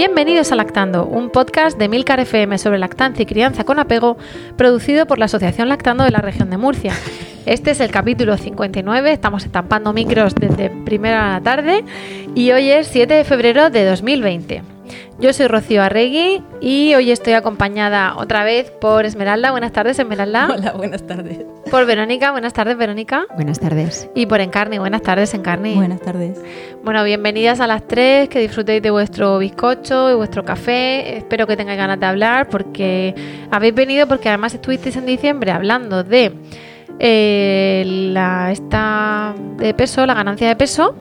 [0.00, 4.16] Bienvenidos a Lactando, un podcast de Milcar FM sobre lactancia y crianza con apego,
[4.56, 6.94] producido por la Asociación Lactando de la región de Murcia.
[7.44, 11.84] Este es el capítulo 59, estamos estampando micros desde primera tarde
[12.34, 14.62] y hoy es 7 de febrero de 2020.
[15.18, 19.50] Yo soy Rocío Arregui y hoy estoy acompañada otra vez por Esmeralda.
[19.50, 20.48] Buenas tardes, Esmeralda.
[20.52, 21.44] Hola, buenas tardes.
[21.70, 22.30] Por Verónica.
[22.32, 23.26] Buenas tardes, Verónica.
[23.34, 24.08] Buenas tardes.
[24.14, 24.78] Y por Encarni.
[24.78, 25.74] Buenas tardes, Encarni.
[25.74, 26.40] Buenas tardes.
[26.82, 28.28] Bueno, bienvenidas a las tres.
[28.28, 31.18] Que disfrutéis de vuestro bizcocho y vuestro café.
[31.18, 33.14] Espero que tengáis ganas de hablar porque
[33.50, 36.32] habéis venido porque además estuvisteis en diciembre hablando de
[36.98, 40.94] eh, la esta de peso, la ganancia de peso.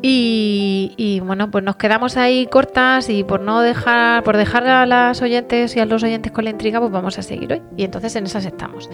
[0.00, 5.22] Y, bueno, pues nos quedamos ahí cortas y por no dejar, por dejar a las
[5.22, 7.62] oyentes y a los oyentes con la intriga, pues vamos a seguir hoy.
[7.76, 8.88] Y entonces en esas estamos.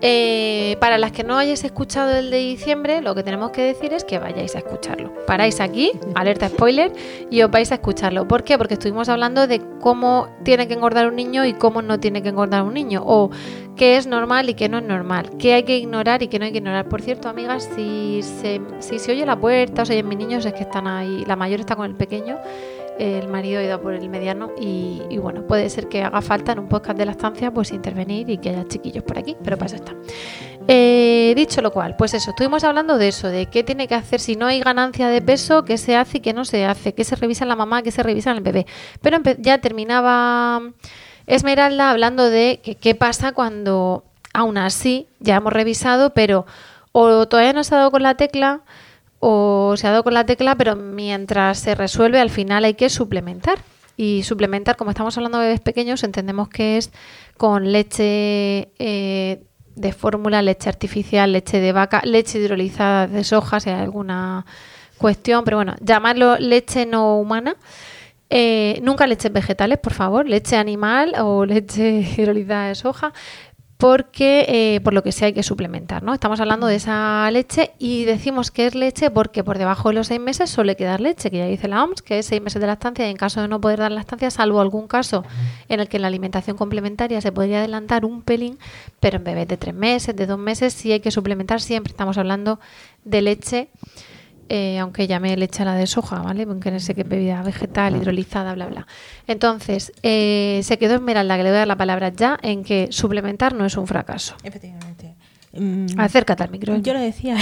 [0.00, 3.92] Eh, para las que no hayáis escuchado el de diciembre, lo que tenemos que decir
[3.92, 5.12] es que vayáis a escucharlo.
[5.26, 6.92] Paráis aquí, alerta spoiler,
[7.30, 8.28] y os vais a escucharlo.
[8.28, 8.56] ¿Por qué?
[8.58, 12.28] Porque estuvimos hablando de cómo tiene que engordar un niño y cómo no tiene que
[12.28, 13.02] engordar un niño.
[13.04, 13.30] O
[13.76, 15.30] qué es normal y qué no es normal.
[15.38, 16.88] Qué hay que ignorar y qué no hay que ignorar.
[16.88, 20.46] Por cierto, amigas, si se, si se oye la puerta o se oyen mis niños,
[20.46, 21.24] es que están ahí.
[21.26, 22.38] La mayor está con el pequeño
[22.98, 26.58] el marido ha ido por el mediano y, bueno, puede ser que haga falta en
[26.58, 29.76] un podcast de la estancia pues intervenir y que haya chiquillos por aquí, pero eso
[29.76, 29.94] está.
[30.66, 34.20] Eh, dicho lo cual, pues eso, estuvimos hablando de eso, de qué tiene que hacer
[34.20, 37.04] si no hay ganancia de peso, qué se hace y qué no se hace, qué
[37.04, 38.66] se revisa la mamá, qué se revisa en el bebé.
[39.00, 40.60] Pero ya terminaba
[41.26, 44.04] Esmeralda hablando de que, qué pasa cuando
[44.34, 46.46] aún así ya hemos revisado, pero
[46.92, 48.62] o todavía no se ha dado con la tecla
[49.20, 52.88] o se ha dado con la tecla, pero mientras se resuelve al final hay que
[52.88, 53.58] suplementar.
[53.96, 56.92] Y suplementar, como estamos hablando de bebés pequeños, entendemos que es
[57.36, 59.42] con leche eh,
[59.74, 64.46] de fórmula, leche artificial, leche de vaca, leche hidrolizada de soja, si hay alguna
[64.98, 67.56] cuestión, pero bueno, llamarlo leche no humana.
[68.30, 73.12] Eh, nunca leches vegetales, por favor, leche animal o leche hidrolizada de soja
[73.78, 76.12] porque eh, por lo que sea hay que suplementar, ¿no?
[76.12, 80.08] Estamos hablando de esa leche y decimos que es leche porque por debajo de los
[80.08, 82.66] seis meses suele quedar leche, que ya dice la OMS, que es seis meses de
[82.66, 85.24] lactancia y en caso de no poder dar lactancia, salvo algún caso
[85.68, 88.58] en el que la alimentación complementaria se podría adelantar un pelín,
[88.98, 92.18] pero en bebés de tres meses, de dos meses, sí hay que suplementar, siempre estamos
[92.18, 92.58] hablando
[93.04, 93.68] de leche
[94.48, 96.46] eh, aunque llame leche a la de soja, ¿vale?
[96.46, 98.86] Porque no sé qué bebida vegetal, hidrolizada, bla, bla.
[99.26, 102.88] Entonces, eh, se quedó Esmeralda, que le voy a dar la palabra ya, en que
[102.90, 104.36] suplementar no es un fracaso.
[104.42, 105.14] Efectivamente.
[105.52, 106.76] Mm, Acércate al micro.
[106.78, 107.36] Yo lo decía,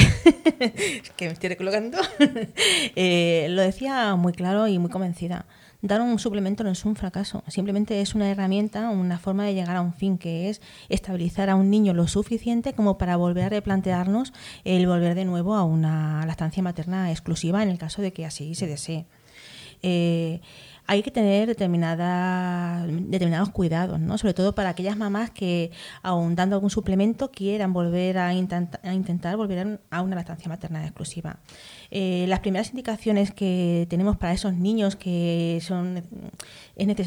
[1.17, 1.99] que me estoy recolocando,
[2.97, 5.47] eh, lo decía muy claro y muy convencida
[5.87, 9.77] dar un suplemento no es un fracaso, simplemente es una herramienta, una forma de llegar
[9.77, 13.49] a un fin que es estabilizar a un niño lo suficiente como para volver a
[13.49, 14.33] replantearnos
[14.65, 18.55] el volver de nuevo a una lactancia materna exclusiva en el caso de que así
[18.55, 19.07] se desee.
[19.83, 20.41] Eh,
[20.87, 24.19] hay que tener determinadas, determinados cuidados, ¿no?
[24.19, 25.71] sobre todo para aquellas mamás que,
[26.03, 28.35] aun dando algún suplemento, quieran volver a, a
[28.95, 31.39] intentar volver a una lactancia materna exclusiva.
[31.91, 36.03] Eh, las primeras indicaciones que tenemos para esos niños que son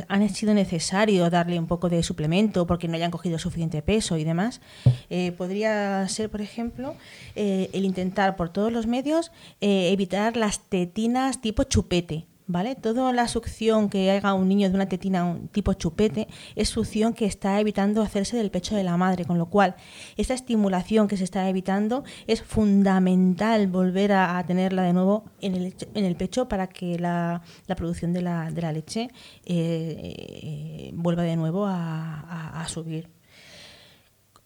[0.07, 4.23] han sido necesario darle un poco de suplemento porque no hayan cogido suficiente peso y
[4.23, 4.62] demás,
[5.09, 6.95] eh, podría ser, por ejemplo,
[7.35, 9.31] eh, el intentar por todos los medios
[9.62, 12.28] evitar las tetinas tipo chupete.
[12.49, 12.75] ¿Vale?
[12.75, 17.13] Toda la succión que haga un niño de una tetina un tipo chupete es succión
[17.13, 19.75] que está evitando hacerse del pecho de la madre, con lo cual
[20.18, 25.75] esta estimulación que se está evitando es fundamental volver a, tenerla de nuevo en el,
[25.94, 29.09] en el pecho para que la, la producción de la, de la leche
[29.45, 33.19] eh, eh, vuelva de nuevo a subir.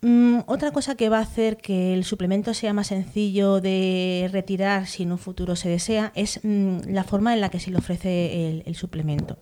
[0.06, 4.86] Mm, otra cosa que va a hacer que el suplemento sea más sencillo de retirar
[4.86, 7.78] si en un futuro se desea es mm, la forma en la que se le
[7.78, 9.38] ofrece el, suplemento.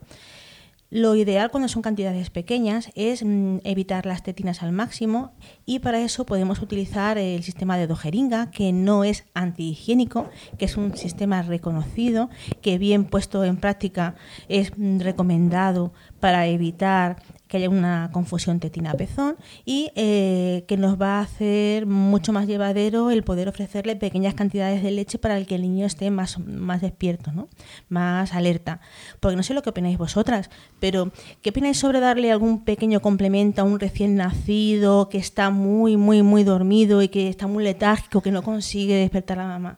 [0.92, 5.34] Lo ideal cuando son cantidades pequeñas es mm, evitar las tetinas al máximo
[5.66, 10.30] y para eso podemos utilizar el sistema de dojeringa que no es antihigiénico,
[10.60, 12.30] que es un sistema reconocido
[12.62, 14.14] que bien puesto en práctica
[14.48, 17.16] es recomendado para evitar
[17.52, 23.12] que haya una confusión tetina-pezón y eh, que nos va a hacer mucho más llevadero
[23.12, 27.34] el poder ofrecerle pequeñas cantidades de leche para que el niño esté más, más despierto,
[27.34, 27.50] ¿no?
[27.90, 28.80] más alerta.
[29.20, 30.50] Porque no sé lo que opináis vosotras,
[30.80, 31.12] pero
[31.42, 36.22] ¿qué opináis sobre darle algún pequeño complemento a un recién nacido que está muy, muy,
[36.24, 39.78] muy dormido y que está muy letárgico, que no consigue despertar a la mamá?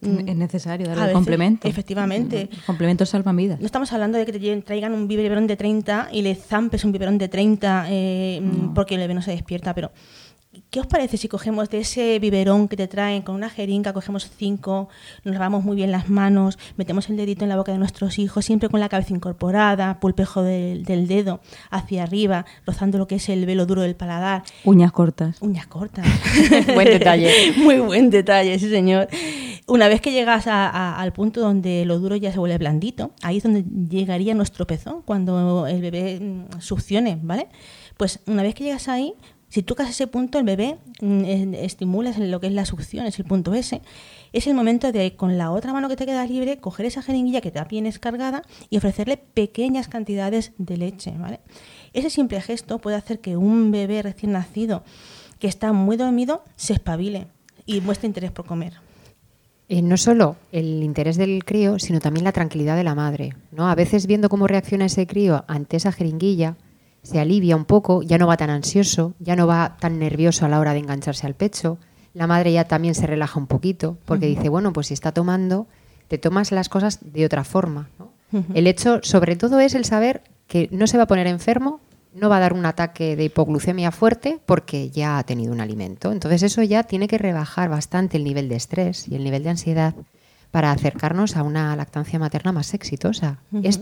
[0.00, 1.68] Es necesario darle veces, complemento.
[1.68, 2.48] efectivamente.
[2.66, 3.60] Complementos salvan vidas.
[3.60, 6.92] No estamos hablando de que te traigan un biberón de 30 y le zampes un
[6.92, 9.92] biberón de 30 eh, mm, porque el bebé no se despierta, pero
[10.76, 14.28] ¿qué os parece si cogemos de ese biberón que te traen con una jeringa, cogemos
[14.36, 14.90] cinco,
[15.24, 18.44] nos lavamos muy bien las manos, metemos el dedito en la boca de nuestros hijos,
[18.44, 21.40] siempre con la cabeza incorporada, pulpejo del, del dedo
[21.70, 25.40] hacia arriba, rozando lo que es el velo duro del paladar, Uñas cortas.
[25.40, 26.04] Uñas cortas.
[26.74, 27.30] Buen detalle.
[27.56, 29.08] Muy buen detalle, sí, señor.
[29.66, 33.12] Una vez que llegas a- a- al punto donde lo duro ya se vuelve blandito,
[33.22, 37.48] ahí es donde llegaría nuestro pezón cuando el bebé mm, succione, ¿vale?
[37.96, 39.14] Pues una vez que llegas ahí,
[39.56, 43.24] si tocas ese punto, el bebé mm, estimulas lo que es la succión, es el
[43.24, 43.80] punto S.
[44.34, 47.40] Es el momento de, con la otra mano que te queda libre, coger esa jeringuilla
[47.40, 51.14] que te tienes cargada y ofrecerle pequeñas cantidades de leche.
[51.94, 54.84] Ese simple gesto puede hacer que un bebé recién nacido
[55.38, 57.26] que está muy dormido se espabile
[57.64, 58.74] y muestre interés por comer.
[59.70, 63.34] Eh, no solo el interés del crío, sino también la tranquilidad de la madre.
[63.52, 63.70] ¿no?
[63.70, 66.58] A veces viendo cómo reacciona ese crío ante esa jeringuilla,
[67.06, 70.48] se alivia un poco, ya no va tan ansioso, ya no va tan nervioso a
[70.48, 71.78] la hora de engancharse al pecho.
[72.14, 75.66] La madre ya también se relaja un poquito, porque dice, bueno, pues si está tomando,
[76.08, 77.88] te tomas las cosas de otra forma.
[77.98, 78.10] ¿no?
[78.54, 81.80] El hecho, sobre todo, es el saber que no se va a poner enfermo,
[82.14, 86.10] no va a dar un ataque de hipoglucemia fuerte porque ya ha tenido un alimento.
[86.12, 89.50] Entonces eso ya tiene que rebajar bastante el nivel de estrés y el nivel de
[89.50, 89.94] ansiedad
[90.50, 93.38] para acercarnos a una lactancia materna más exitosa.
[93.62, 93.80] Es-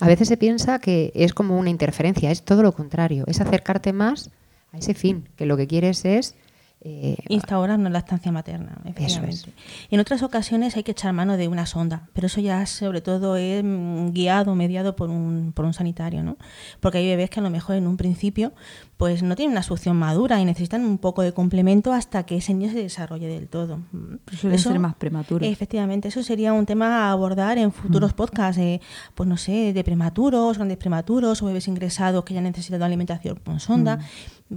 [0.00, 3.92] a veces se piensa que es como una interferencia, es todo lo contrario, es acercarte
[3.92, 4.30] más
[4.72, 6.34] a ese fin, que lo que quieres es...
[6.84, 9.52] eh, Instaurar una lactancia materna, efectivamente.
[9.88, 13.36] En otras ocasiones hay que echar mano de una sonda, pero eso ya sobre todo
[13.36, 16.38] es mm, guiado, mediado por un, por un sanitario, ¿no?
[16.80, 18.52] Porque hay bebés que a lo mejor en un principio
[18.96, 22.54] pues no tienen una succión madura y necesitan un poco de complemento hasta que ese
[22.54, 23.78] niño se desarrolle del todo.
[23.92, 24.14] Mm.
[24.36, 25.48] Suelen ser más prematuros.
[25.48, 28.80] Efectivamente, eso sería un tema a abordar en futuros podcasts, eh,
[29.14, 33.40] pues no sé, de prematuros, grandes prematuros o bebés ingresados que ya han necesitado alimentación
[33.44, 34.00] con sonda.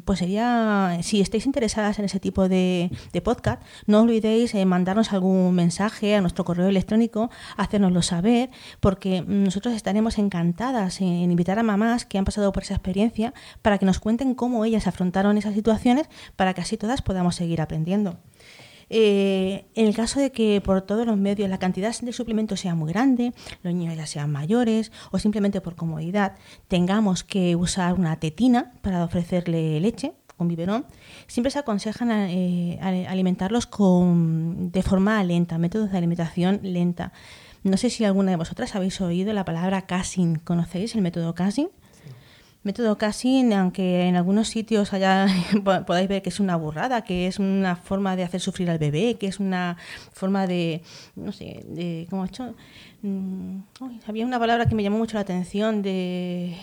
[0.04, 5.14] Pues sería, si estáis interesadas en ese tipo de, de podcast, no olvidéis eh, mandarnos
[5.14, 8.50] algún mensaje a nuestro correo electrónico, hacérnoslo saber,
[8.80, 12.74] porque mm, nosotros estaremos encantadas en, en invitar a mamás que han pasado por esa
[12.74, 17.36] experiencia para que nos cuenten cómo ellas afrontaron esas situaciones para que así todas podamos
[17.36, 18.18] seguir aprendiendo.
[18.90, 22.76] Eh, en el caso de que por todos los medios la cantidad de suplementos sea
[22.76, 23.34] muy grande,
[23.64, 26.36] los niños ya sean mayores o simplemente por comodidad
[26.68, 30.86] tengamos que usar una tetina para ofrecerle leche con biberón,
[31.28, 32.78] siempre se aconsejan eh,
[33.08, 37.14] alimentarlos con, de forma lenta, métodos de alimentación lenta.
[37.64, 40.36] No sé si alguna de vosotras habéis oído la palabra casing.
[40.36, 41.68] ¿Conocéis el método casing?
[42.66, 45.28] Método casing, aunque en algunos sitios allá
[45.64, 48.80] po- podáis ver que es una burrada, que es una forma de hacer sufrir al
[48.80, 49.78] bebé, que es una
[50.12, 50.82] forma de,
[51.16, 52.56] no sé, de, ¿cómo he hecho?
[53.04, 56.58] Mm, uy, había una palabra que me llamó mucho la atención de...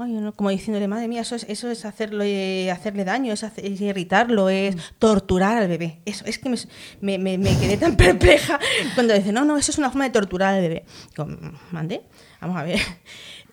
[0.00, 3.66] Ay, no, como diciéndole, madre mía, eso es, eso es hacerle, hacerle daño, es, hacer-
[3.66, 5.98] es irritarlo, es torturar al bebé.
[6.06, 6.56] Eso es que me,
[7.00, 8.60] me, me- me quedé tan perpleja
[8.94, 10.84] cuando dice, no, no, eso es una forma de torturar al bebé.
[11.10, 11.28] Digo,
[11.72, 12.02] ¿mande?
[12.40, 12.78] Vamos a ver.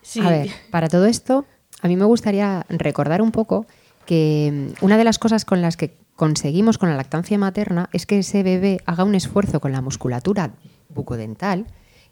[0.02, 0.20] Sí.
[0.20, 1.44] A ver, para todo esto,
[1.82, 3.66] a mí me gustaría recordar un poco
[4.06, 8.06] que mm, una de las cosas con las que conseguimos con la lactancia materna es
[8.06, 10.52] que ese bebé haga un esfuerzo con la musculatura
[10.88, 11.66] bucodental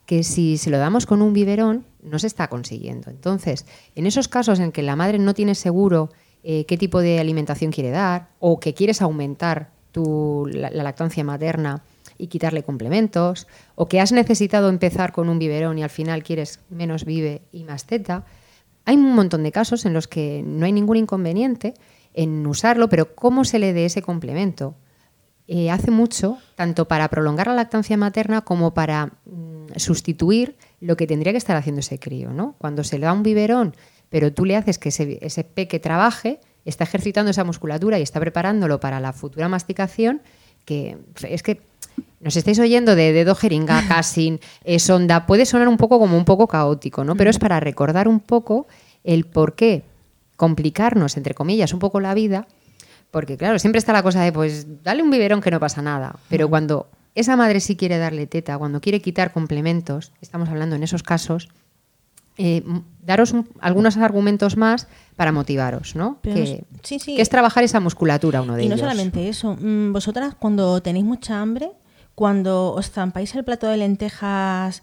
[0.05, 3.11] que si se lo damos con un biberón no se está consiguiendo.
[3.11, 6.11] Entonces, en esos casos en que la madre no tiene seguro
[6.43, 11.25] eh, qué tipo de alimentación quiere dar o que quieres aumentar tu, la, la lactancia
[11.25, 11.83] materna
[12.19, 16.61] y quitarle complementos, o que has necesitado empezar con un biberón y al final quieres
[16.71, 18.25] menos vive y más teta,
[18.85, 21.75] hay un montón de casos en los que no hay ningún inconveniente
[22.13, 24.77] en usarlo, pero ¿cómo se le dé ese complemento?
[25.47, 31.07] Eh, hace mucho, tanto para prolongar la lactancia materna como para mm, sustituir lo que
[31.07, 32.31] tendría que estar haciendo ese crío.
[32.31, 32.55] ¿no?
[32.59, 33.75] Cuando se le da un biberón,
[34.09, 38.21] pero tú le haces que ese, ese peque trabaje, está ejercitando esa musculatura y está
[38.21, 40.23] preparándolo para la futura masticación,
[40.65, 40.97] que
[41.29, 41.61] es que
[42.21, 46.25] nos estáis oyendo de dedo, jeringa, casing, eh, sonda, puede sonar un poco como un
[46.25, 47.17] poco caótico, ¿no?
[47.17, 48.67] Pero es para recordar un poco
[49.05, 49.83] el por qué
[50.37, 52.47] complicarnos, entre comillas, un poco la vida,
[53.11, 56.17] porque claro, siempre está la cosa de, pues, dale un biberón que no pasa nada,
[56.29, 60.83] pero cuando esa madre sí quiere darle teta, cuando quiere quitar complementos, estamos hablando en
[60.83, 61.49] esos casos,
[62.37, 62.65] eh,
[63.01, 66.19] daros un- algunos argumentos más para motivaros, ¿no?
[66.23, 67.15] Que, es- sí, sí.
[67.15, 68.81] que es trabajar esa musculatura, uno de Y no ellos.
[68.89, 71.71] solamente eso, mm, vosotras cuando tenéis mucha hambre,
[72.15, 74.83] cuando os zampáis el plato de lentejas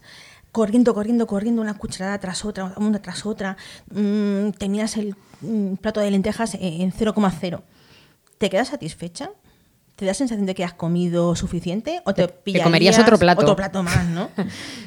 [0.52, 3.56] corriendo, corriendo, corriendo, una cucharada tras otra, una tras otra,
[3.90, 7.62] mm, terminas el mm, plato de lentejas en en 0,0.
[8.38, 9.30] ¿Te quedas satisfecha?
[9.96, 12.00] ¿Te da sensación de que has comido suficiente?
[12.04, 13.42] ¿O te, Te- comerías otro plato.
[13.42, 14.28] Otro plato más, ¿no?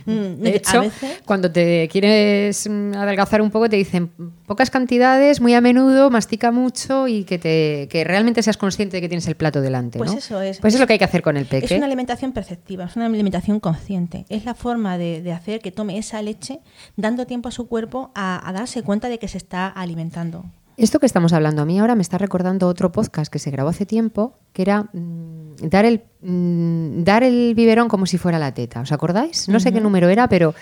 [0.07, 4.11] Mm, De a hecho, veces- cuando te quieres mm, adelgazar un poco, te dicen
[4.45, 9.01] pocas cantidades, muy a menudo, mastica mucho y que, te, que realmente seas consciente de
[9.01, 9.97] que tienes el plato delante.
[9.97, 10.17] Pues ¿no?
[10.19, 10.59] eso es.
[10.59, 11.65] Pues eso es lo que hay que hacer con el peque.
[11.65, 14.25] Es una alimentación perceptiva, es una alimentación consciente.
[14.29, 16.59] Es la forma de, de hacer que tome esa leche
[16.97, 20.45] dando tiempo a su cuerpo a, a darse cuenta de que se está alimentando.
[20.77, 23.69] Esto que estamos hablando a mí ahora me está recordando otro podcast que se grabó
[23.69, 28.53] hace tiempo, que era mm, dar, el, mm, dar el biberón como si fuera la
[28.53, 28.81] teta.
[28.81, 29.47] ¿Os acordáis?
[29.47, 30.53] No sé qué número era, pero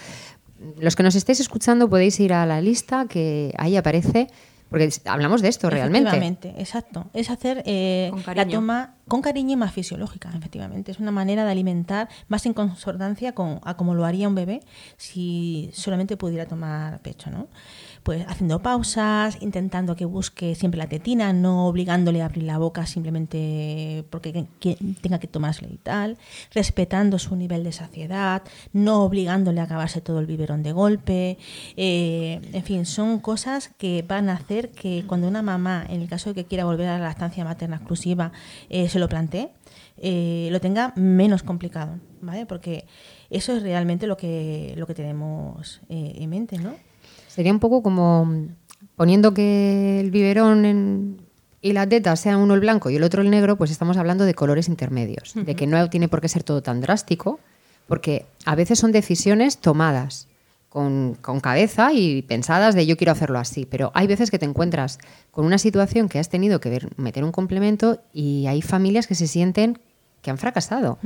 [0.79, 4.27] los que nos estáis escuchando podéis ir a la lista que ahí aparece,
[4.69, 6.09] porque hablamos de esto realmente.
[6.09, 7.05] Efectivamente, exacto.
[7.13, 8.57] Es hacer eh, Con la cariño.
[8.59, 10.91] toma con cariño y más fisiológica, efectivamente.
[10.91, 14.61] Es una manera de alimentar más en concordancia con a como lo haría un bebé
[14.97, 17.47] si solamente pudiera tomar pecho, ¿no?
[18.03, 22.85] Pues haciendo pausas, intentando que busque siempre la tetina, no obligándole a abrir la boca
[22.85, 26.17] simplemente porque que- que tenga que tomársela y tal,
[26.53, 28.43] respetando su nivel de saciedad,
[28.73, 31.37] no obligándole a acabarse todo el biberón de golpe,
[31.77, 36.09] eh, en fin, son cosas que van a hacer que cuando una mamá, en el
[36.09, 38.33] caso de que quiera volver a la lactancia materna exclusiva,
[38.69, 39.51] eh, se lo plantee,
[39.97, 42.45] eh, lo tenga menos complicado, ¿vale?
[42.45, 42.85] Porque
[43.29, 46.73] eso es realmente lo que, lo que tenemos eh, en mente, ¿no?
[47.33, 48.47] Sería un poco como mm,
[48.95, 51.17] poniendo que el biberón en-
[51.61, 54.25] y la teta sea uno el blanco y el otro el negro, pues estamos hablando
[54.25, 57.39] de colores intermedios, de que no tiene por qué ser todo tan drástico,
[57.87, 60.27] porque a veces son decisiones tomadas
[60.67, 64.45] con, con cabeza y pensadas de yo quiero hacerlo así, pero hay veces que te
[64.45, 64.99] encuentras
[65.31, 69.15] con una situación que has tenido que ver- meter un complemento y hay familias que
[69.15, 69.79] se sienten
[70.23, 70.97] que han fracasado.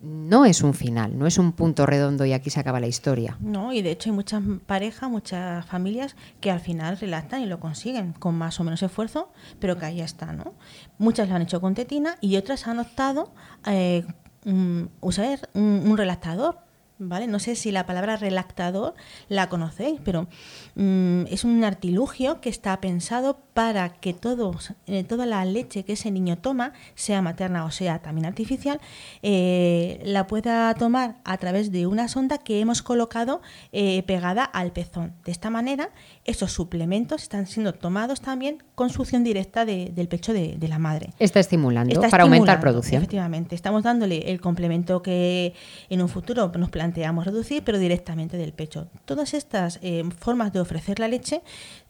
[0.00, 3.38] No es un final, no es un punto redondo y aquí se acaba la historia.
[3.40, 7.60] No, y de hecho hay muchas parejas, muchas familias que al final relactan y lo
[7.60, 10.54] consiguen con más o menos esfuerzo, pero que ahí está, ¿no?
[10.98, 13.32] Muchas lo han hecho con tetina y otras han optado
[13.64, 14.04] eh,
[14.44, 16.63] mm, usar un, un relactador.
[16.96, 17.26] ¿Vale?
[17.26, 18.94] No sé si la palabra relactador
[19.28, 20.28] la conocéis, pero
[20.76, 25.94] mm, es un artilugio que está pensado para que todos, eh, toda la leche que
[25.94, 28.80] ese niño toma, sea materna o sea también artificial,
[29.22, 34.70] eh, la pueda tomar a través de una sonda que hemos colocado eh, pegada al
[34.72, 35.14] pezón.
[35.24, 35.90] De esta manera,
[36.24, 40.78] esos suplementos están siendo tomados también con succión directa de- del pecho de, de la
[40.78, 41.10] madre.
[41.18, 42.98] Está estimulando Está para aumentar producción.
[43.02, 45.54] Efectivamente, estamos dándole el complemento que
[45.90, 48.88] en un futuro nos planteamos reducir, pero directamente del pecho.
[49.04, 51.42] Todas estas eh, formas de ofrecer la leche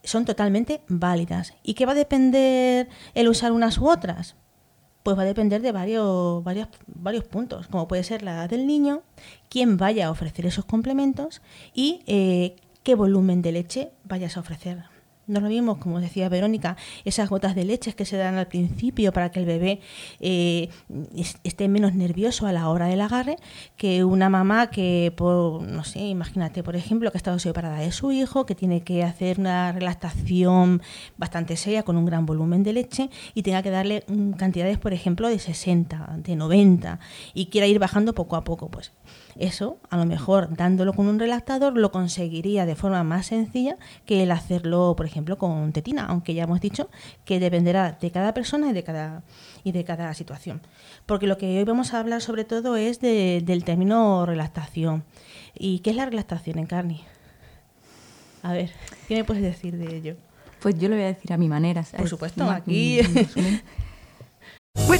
[0.02, 1.54] son totalmente válidas.
[1.62, 4.36] ¿Y qué va a depender el usar unas u otras?
[5.02, 8.66] Pues va a depender de varios, varios, varios puntos, como puede ser la edad del
[8.66, 9.02] niño,
[9.50, 11.42] quién vaya a ofrecer esos complementos
[11.74, 14.93] y eh, qué volumen de leche vayas a ofrecer.
[15.26, 16.76] No lo mismo, como decía Verónica,
[17.06, 19.80] esas gotas de leche que se dan al principio para que el bebé
[20.20, 20.68] eh,
[21.16, 23.36] es- esté menos nervioso a la hora del agarre,
[23.78, 27.90] que una mamá que, por, no sé, imagínate, por ejemplo, que ha estado separada de
[27.90, 30.82] su hijo, que tiene que hacer una relactación
[31.16, 34.04] bastante seria con un gran volumen de leche y tenga que darle
[34.36, 36.98] cantidades, por ejemplo, de 60, de 90
[37.32, 38.92] y quiera ir bajando poco a poco, pues
[39.38, 43.76] eso, a lo mejor dándolo con un relactador, lo conseguiría de forma más sencilla
[44.06, 46.88] que el hacerlo, por ejemplo, con tetina, aunque ya hemos dicho
[47.24, 49.22] que dependerá de cada persona y de cada,
[49.64, 50.60] y de cada situación.
[51.06, 55.04] Porque lo que hoy vamos a hablar sobre todo es de- del término relactación.
[55.56, 57.00] ¿Y qué es la relactación en carne?
[58.42, 58.70] A ver,
[59.08, 60.16] ¿qué me puedes decir de ello?
[60.60, 61.82] Pues yo lo voy a decir a mi manera.
[61.84, 62.00] ¿sabes?
[62.00, 63.00] Por supuesto, aquí.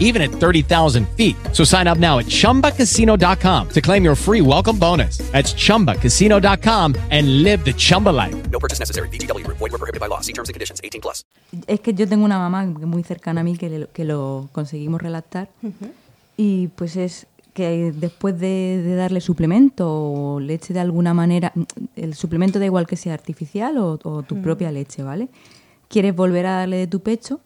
[0.00, 1.36] even at 30,000 feet.
[1.52, 5.18] So sign up now at chumbacasino.com to claim your free welcome bonus.
[5.32, 8.34] That's chumbacasino.com and live the Chumba life.
[8.50, 9.08] No purchase necessary.
[9.10, 9.58] VGW Group.
[9.58, 10.20] Void were prohibited by law.
[10.20, 10.80] See terms and conditions.
[10.82, 11.24] 18 plus.
[11.66, 15.00] Es que yo tengo una mamá muy cercana a mí que, le- que lo conseguimos
[15.02, 15.48] relactar
[16.36, 21.52] y pues es que después de, de darle suplemento o leche de alguna manera,
[21.94, 24.42] el suplemento da igual que sea artificial o, o tu Mm.
[24.42, 25.28] propia leche, ¿vale?
[25.88, 27.38] Quieres volver a darle de tu pecho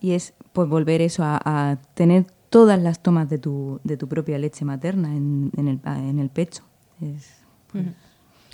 [0.00, 4.08] y es pues volver eso a, a tener todas las tomas de tu, de tu
[4.08, 6.64] propia leche materna en, en el, en el pecho.
[7.00, 7.86] Es, pues,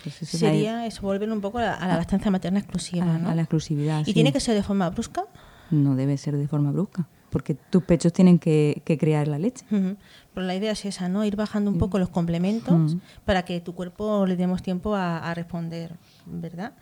[0.03, 3.17] pues eso Sería eso, volver un poco a la, a la lactancia materna exclusiva, a,
[3.17, 3.31] ¿no?
[3.31, 4.03] a la exclusividad.
[4.03, 4.13] ¿Y sí.
[4.13, 5.25] tiene que ser de forma brusca?
[5.71, 9.65] No debe ser de forma brusca, porque tus pechos tienen que, que crear la leche.
[9.71, 11.25] Pero la idea es esa, ¿no?
[11.25, 15.33] Ir bajando un poco los complementos para que tu cuerpo le demos tiempo a, a
[15.33, 15.97] responder,
[16.27, 16.75] ¿verdad?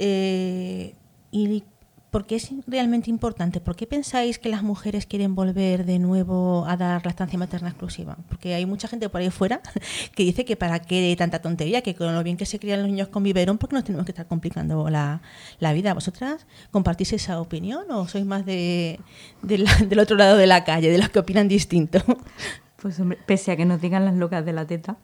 [0.00, 0.96] Eh,
[1.30, 1.62] ¿Y
[2.12, 3.58] por qué es realmente importante?
[3.60, 8.18] ¿Por qué pensáis que las mujeres quieren volver de nuevo a dar lactancia materna exclusiva?
[8.28, 9.60] Porque hay mucha gente por ahí fuera
[10.14, 12.88] que dice que para qué tanta tontería, que con lo bien que se crían los
[12.90, 15.22] niños con biberón, ¿por qué nos tenemos que estar complicando la,
[15.58, 15.94] la vida?
[15.94, 19.00] ¿Vosotras compartís esa opinión o sois más de,
[19.40, 21.98] de la- del otro lado de la calle, de los que opinan distinto?
[22.82, 24.96] Pues hombre, pese a que nos digan las locas de la teta,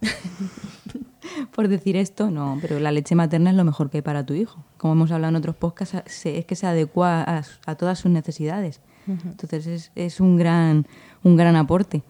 [1.54, 4.34] por decir esto, no, pero la leche materna es lo mejor que hay para tu
[4.34, 4.64] hijo.
[4.78, 8.80] Como hemos hablado en otros podcasts, es que se adecua a, a todas sus necesidades.
[9.06, 10.86] Entonces es, es un gran
[11.22, 12.02] un gran aporte.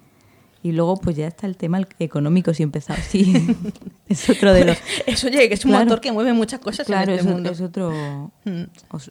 [0.63, 3.05] Y luego pues ya está el tema económico, si empezamos.
[3.09, 3.33] Sí,
[4.09, 4.79] es otro de los...
[5.07, 5.85] Eso oye, que es un Claro.
[5.85, 7.51] motor que mueve muchas cosas Claro, en este es, mundo.
[7.51, 7.93] es otro,
[8.45, 8.63] Mm.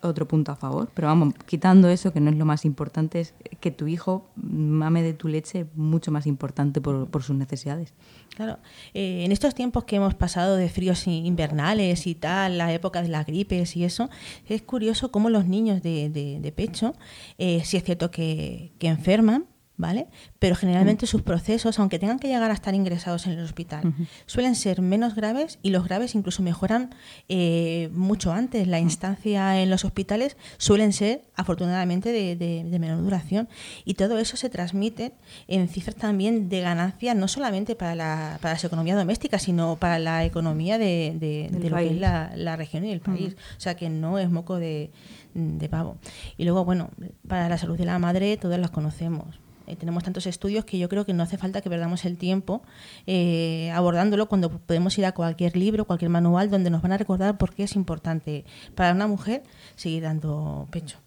[0.01, 0.89] otro punto a favor.
[0.93, 5.03] Pero vamos, quitando eso, que no es lo más importante, es que tu hijo mame
[5.03, 7.93] de tu leche mucho más importante por, por sus necesidades.
[8.35, 8.57] Claro,
[8.93, 13.07] Eh, en estos tiempos que hemos pasado de fríos invernales y tal, la época de
[13.09, 14.09] las gripes y eso,
[14.47, 16.93] es curioso cómo los niños de, de- de pecho,
[17.37, 19.45] eh, sí es cierto que, que enferman,
[19.77, 20.07] ¿vale?
[20.39, 23.93] Pero generalmente sus procesos, aunque tengan que llegar a estar ingresados en el hospital,
[24.25, 26.95] suelen ser menos graves y los graves incluso mejoran
[27.29, 28.67] eh, mucho antes.
[28.67, 33.47] La instancia en los hospitales suelen ser, afortunadamente, de, de- de menor duración.
[33.85, 35.13] Y todo eso se transmite
[35.47, 39.99] en cifras también de ganancia, no solamente para la, para la economía doméstica, sino para
[39.99, 42.01] la economía de, de- lo que es país.
[42.01, 43.35] la, la región y el país.
[43.57, 44.91] O sea que no es moco de,
[45.35, 45.97] de pavo.
[46.37, 46.89] Y luego, bueno,
[47.27, 49.39] para la salud de la madre, todos las conocemos.
[49.67, 52.61] Eh, tenemos tantos estudios que yo creo que no hace falta que perdamos el tiempo
[53.05, 57.37] eh, abordándolo cuando podemos ir a cualquier libro, cualquier manual donde nos van a recordar
[57.37, 59.43] por qué es importante para una mujer
[59.75, 60.97] seguir dando pecho.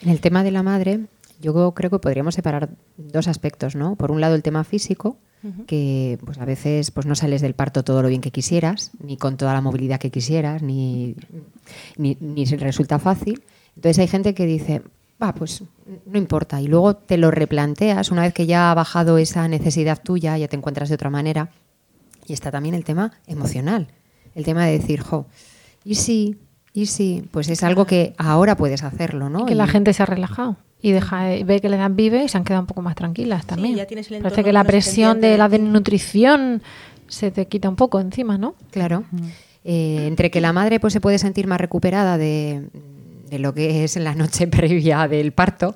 [0.00, 1.00] En el tema de la madre,
[1.40, 3.96] yo creo que podríamos separar dos aspectos, ¿no?
[3.96, 5.18] Por un lado, el tema físico,
[5.66, 9.16] que pues a veces pues no sales del parto todo lo bien que quisieras, ni
[9.16, 11.16] con toda la movilidad que quisieras, ni,
[11.96, 13.42] ni, ni resulta fácil.
[13.74, 14.82] Entonces hay gente que dice,
[15.22, 15.62] va, pues
[16.06, 16.60] no importa.
[16.60, 20.48] Y luego te lo replanteas una vez que ya ha bajado esa necesidad tuya, ya
[20.48, 21.50] te encuentras de otra manera.
[22.26, 23.88] Y está también el tema emocional,
[24.34, 25.26] el tema de decir, jo,
[25.84, 26.36] y sí,
[26.72, 29.40] y sí, pues es algo que ahora puedes hacerlo, ¿no?
[29.42, 32.24] Y que la Y- gente se ha relajado y deja ve que le dan vive
[32.24, 33.76] y se han quedado un poco más tranquilas también.
[33.76, 36.62] ya tienes el Parece que la presión de la desnutrición
[37.08, 38.54] se te quita un poco encima, ¿no?
[38.70, 39.04] Claro.
[39.64, 42.62] Eh, entre que la madre pues, se puede sentir más recuperada de,
[43.32, 45.74] de lo que es la noche previa del parto,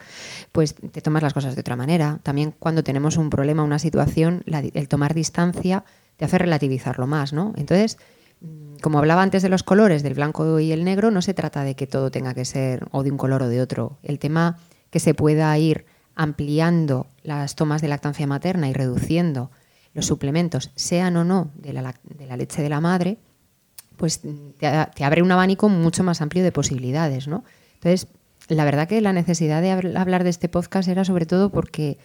[0.52, 2.20] pues te tomas las cosas de otra manera.
[2.22, 5.84] También cuando tenemos un problema, una situación, el tomar distancia
[6.16, 7.54] te hace relativizarlo más, ¿no?
[7.56, 7.96] Entonces,
[8.42, 11.64] mm, como hablaba antes de los colores, del blanco y el negro, no se trata
[11.64, 13.98] de que todo tenga que ser o de un color o de otro.
[14.02, 14.58] El tema
[14.90, 19.50] que se pueda ir ampliando las tomas de lactancia materna y reduciendo
[19.94, 23.16] los suplementos, sean o no de de la leche de la madre,
[23.96, 24.20] pues
[24.58, 27.44] te, abre un abanico mucho más amplio de posibilidades, ¿no?
[27.74, 28.08] Entonces,
[28.48, 31.98] la verdad que la necesidad de habl- hablar de este podcast era sobre todo porque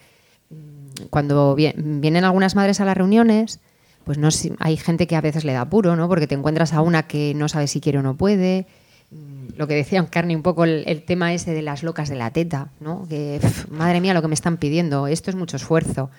[0.50, 3.60] mm, cuando vi- vienen algunas madres a las reuniones,
[4.04, 6.08] pues no hay gente que a veces le da apuro, ¿no?
[6.08, 8.66] Porque te encuentras a una que no sabe si quiere o no puede.
[9.12, 12.32] Mm, Lo que decía Carni un poco el, tema ese de las locas de la
[12.32, 13.06] teta, ¿no?
[13.10, 16.10] Que madre mía lo que me están pidiendo, esto es mucho esfuerzo.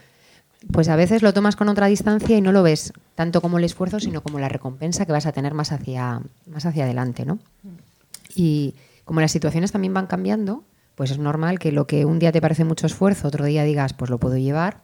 [0.70, 3.64] Pues a veces lo tomas con otra distancia y no lo ves tanto como el
[3.64, 7.38] esfuerzo, sino como la recompensa que vas a tener más hacia, más hacia adelante, ¿no?
[8.34, 10.62] Y como las situaciones también van cambiando,
[10.94, 13.92] pues es normal que lo que un día te parece mucho esfuerzo, otro día digas,
[13.92, 14.82] pues lo puedo llevar,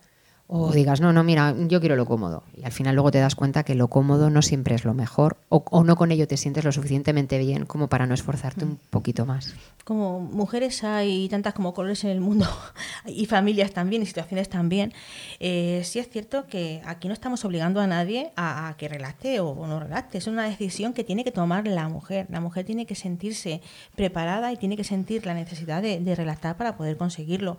[0.50, 2.42] o digas, no, no, mira, yo quiero lo cómodo.
[2.56, 5.36] Y al final luego te das cuenta que lo cómodo no siempre es lo mejor,
[5.50, 8.78] o, o no con ello te sientes lo suficientemente bien como para no esforzarte un
[8.88, 9.54] poquito más.
[9.84, 12.46] Como mujeres hay tantas como colores en el mundo
[13.06, 14.94] y familias también y situaciones también.
[15.38, 19.40] Eh, sí es cierto que aquí no estamos obligando a nadie a, a que relate
[19.40, 20.16] o, o no relate.
[20.16, 22.26] Es una decisión que tiene que tomar la mujer.
[22.30, 23.60] La mujer tiene que sentirse
[23.94, 27.58] preparada y tiene que sentir la necesidad de, de relatar para poder conseguirlo.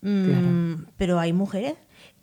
[0.00, 1.74] Mm, Pero hay mujeres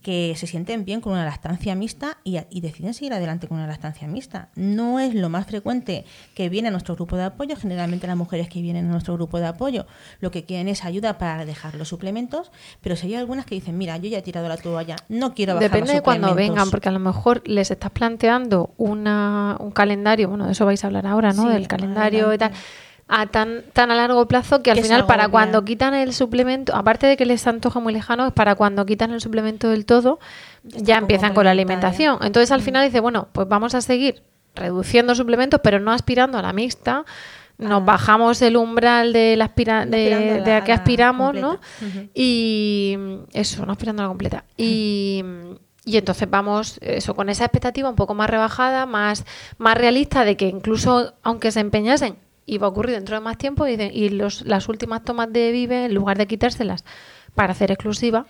[0.02, 3.68] que se sienten bien con una lactancia mixta y, y deciden seguir adelante con una
[3.68, 4.48] lactancia mixta.
[4.56, 7.56] No es lo más frecuente que viene a nuestro grupo de apoyo.
[7.58, 9.86] Generalmente las mujeres que vienen a nuestro grupo de apoyo
[10.22, 13.78] lo que quieren es ayuda para dejar los suplementos, pero si hay algunas que dicen,
[13.78, 16.56] mira, yo ya he tirado la toalla, no quiero bajar Depende los de cuando suplementos".
[16.56, 20.82] vengan, porque a lo mejor les estás planteando una, un calendario, bueno, de eso vais
[20.84, 21.44] a hablar ahora, ¿no?
[21.44, 22.52] Sí, Del calendario y tal.
[23.12, 26.76] A tan, tan a largo plazo que al Que final para cuando quitan el suplemento,
[26.76, 30.20] aparte de que les antoja muy lejano, es para cuando quitan el suplemento del todo,
[30.64, 32.20] ya empiezan con la alimentación.
[32.22, 34.22] Entonces al final dice, bueno, pues vamos a seguir
[34.56, 37.04] reduciendo suplementos, pero no aspirando a la mixta.
[37.58, 37.86] Nos Ah.
[37.86, 41.60] bajamos el umbral de la aspira de, la- que la aspiramos, ¿no?
[42.14, 42.96] Y
[43.34, 44.44] eso, no aspirando a la completa.
[44.56, 45.24] Y,
[45.86, 49.26] y entonces vamos, eso, con esa expectativa un poco más rebajada, más,
[49.58, 52.16] más realista de que incluso aunque se empeñasen,
[52.54, 55.52] iba a ocurrir dentro de más tiempo y, de- y los, las últimas tomas de
[55.52, 56.84] Vive, en lugar de quitárselas
[57.36, 58.26] para hacer exclusiva,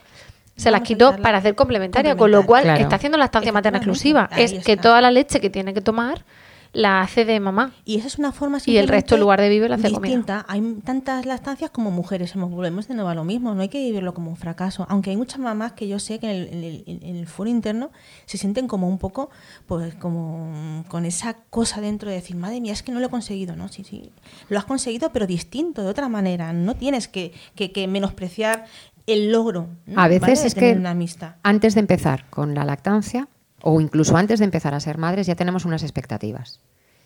[0.56, 2.82] se las Vamos quitó para hacer complementaria, con lo cual Claro.
[2.82, 4.30] está haciendo la estancia materna exclusiva.
[4.36, 6.26] Es que toda la leche que tiene que tomar
[6.72, 7.72] la hace de mamá.
[7.86, 10.02] Y esa es una forma Y el resto, en lugar de Vive, lo hace comida.
[10.08, 10.46] distinta.
[10.48, 12.36] Hay tantas lactancias como mujeres.
[12.36, 13.56] Hemos volvemos de nuevo a lo mismo.
[13.56, 14.86] No hay que vivirlo como un fracaso.
[14.90, 17.50] Aunque hay muchas mamás que yo sé que en el, en el- en el foro
[17.50, 17.90] interno
[18.26, 19.30] se sienten como un poco,
[19.68, 23.10] pues como con esa cosa dentro de decir, madre mía, es que no lo he
[23.10, 23.56] conseguido.
[23.56, 24.12] No, sí, sí.
[24.50, 26.54] Lo has conseguido, pero distinto, de otra manera.
[26.54, 28.66] No tienes que, que- que menospreciar
[29.08, 29.70] el logro.
[29.88, 30.00] ¿no?
[30.00, 31.36] A veces es tener que una amistad.
[31.42, 33.28] antes de empezar con la lactancia,
[33.62, 36.60] o incluso antes de empezar a ser madres, ya tenemos unas expectativas.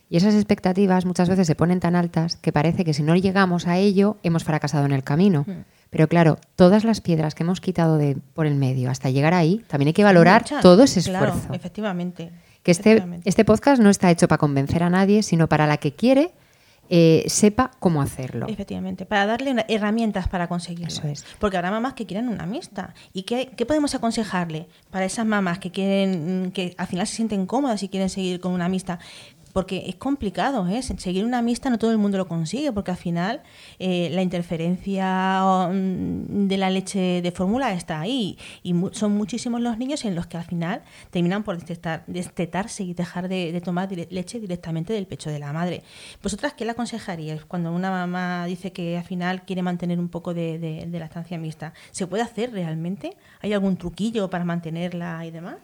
[0.09, 3.67] Y esas expectativas muchas veces se ponen tan altas que parece que si no llegamos
[3.67, 5.45] a ello hemos fracasado en el camino.
[5.89, 9.63] Pero claro, todas las piedras que hemos quitado de, por el medio hasta llegar ahí,
[9.67, 11.53] también hay que valorar todo ese claro, esfuerzo.
[11.53, 12.31] efectivamente.
[12.63, 13.29] que este, efectivamente.
[13.29, 16.31] este podcast no está hecho para convencer a nadie, sino para la que quiere
[16.95, 18.45] eh, sepa cómo hacerlo.
[18.47, 20.93] Efectivamente, para darle herramientas para conseguirlo.
[20.93, 21.25] Eso es.
[21.39, 22.93] Porque habrá mamás que quieren una mixta.
[23.13, 27.47] ¿Y qué, qué podemos aconsejarle para esas mamás que quieren, que al final se sienten
[27.47, 28.99] cómodas y quieren seguir con una mixta?
[29.53, 30.81] Porque es complicado, ¿eh?
[30.81, 33.43] Seguir una mixta no todo el mundo lo consigue, porque al final
[33.77, 38.37] eh, la interferencia mm, de la leche de fórmula está ahí.
[38.63, 42.83] Y mu- son muchísimos los niños en los que al final terminan por destetar- destetarse
[42.83, 45.83] y dejar de, tomar leche directamente del pecho de la madre.
[46.21, 50.33] ¿Vosotras qué le aconsejaríais cuando una mamá dice que al final quiere mantener un poco
[50.33, 51.73] de, de, de lactancia mixta?
[51.91, 53.15] ¿Se puede hacer realmente?
[53.41, 55.57] ¿Hay algún truquillo para mantenerla y demás?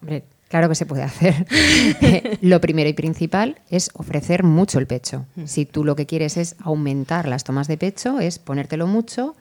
[0.00, 1.46] Hombre, claro que se puede hacer.
[2.02, 5.24] Eh, lo primero y principal es ofrecer mucho el pecho.
[5.44, 9.34] Si tú lo que quieres es aumentar las tomas de pecho, es ponértelo mucho.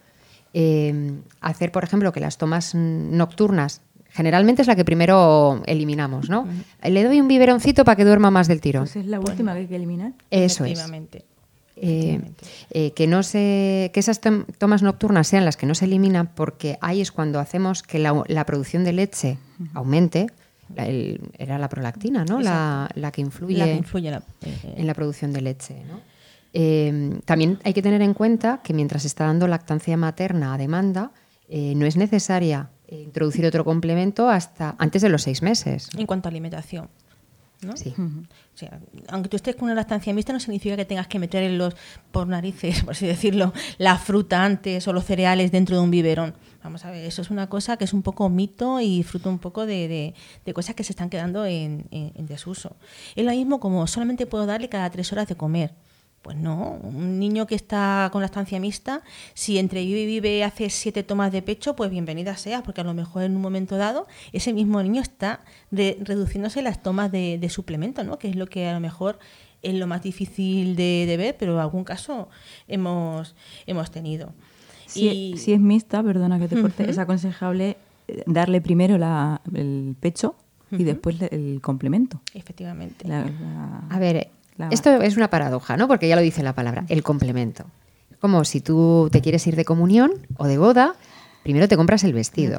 [0.54, 6.30] eh, hacer, por ejemplo, que las tomas mm, nocturnas, generalmente es la que primero eliminamos,
[6.30, 6.48] ¿no?
[6.84, 8.84] Le doy un biberoncito para que duerma más del tirón.
[8.86, 10.14] Pues es la última que hay que eliminar.
[10.32, 10.80] Eso es.
[11.78, 12.22] Eh,
[12.72, 16.28] eh, que no se que esas tom- tomas nocturnas sean las que no se eliminan
[16.34, 19.38] porque ahí es cuando hacemos que la, la producción de leche
[19.74, 20.28] aumente
[20.76, 24.24] La- el- era la prolactina no la, la que influye, La que influye en la-
[24.46, 26.00] eh, en la producción de leche ¿no?
[26.54, 30.58] Eh, también hay que tener en cuenta que mientras se está dando lactancia materna a
[30.58, 31.12] demanda
[31.50, 36.28] eh, no es necesaria introducir otro complemento hasta antes de los seis meses En cuanto
[36.28, 36.88] a alimentación.
[37.62, 37.76] ¿No?
[37.78, 37.94] Sí.
[37.98, 41.44] O sea, aunque tú estés con una lactancia mixta, no significa que tengas que meter
[41.44, 41.76] en los,
[42.12, 46.36] por narices, por así decirlo, la fruta antes o los cereales dentro de un biberón.
[46.64, 49.38] Vamos a ver, eso es una cosa que es un poco mito y fruto un
[49.40, 50.14] poco de, de-
[50.46, 52.76] de cosas que se están quedando en, en- en desuso.
[53.16, 55.74] Es lo mismo como solamente puedo darle cada tres horas de comer.
[56.26, 59.04] Pues no, un niño que está con lactancia mixta,
[59.36, 62.84] si entre vive y vive hace siete tomas de pecho, pues bienvenida sea, porque a
[62.84, 67.38] lo mejor en un momento dado ese mismo niño está re- reduciéndose las tomas de,
[67.38, 68.18] de suplemento, ¿no?
[68.18, 69.20] que es lo que a lo mejor
[69.62, 72.28] es lo más difícil de, de ver, pero en algún caso
[72.68, 73.36] hemos,
[73.68, 74.34] hemos tenido.
[74.88, 79.42] Si, Y- si es mixta, perdona que te corte, es aconsejable eh, darle primero la-
[79.54, 80.34] el pecho
[80.72, 82.20] y después le- el complemento.
[82.34, 83.08] Efectivamente.
[83.08, 85.88] La- la- A ver, la- esto es una paradoja, ¿no?
[85.88, 87.66] Porque ya lo dice la palabra, el complemento.
[88.20, 90.96] Como si tú te quieres ir de comunión o de boda,
[91.44, 92.58] primero te compras el vestido.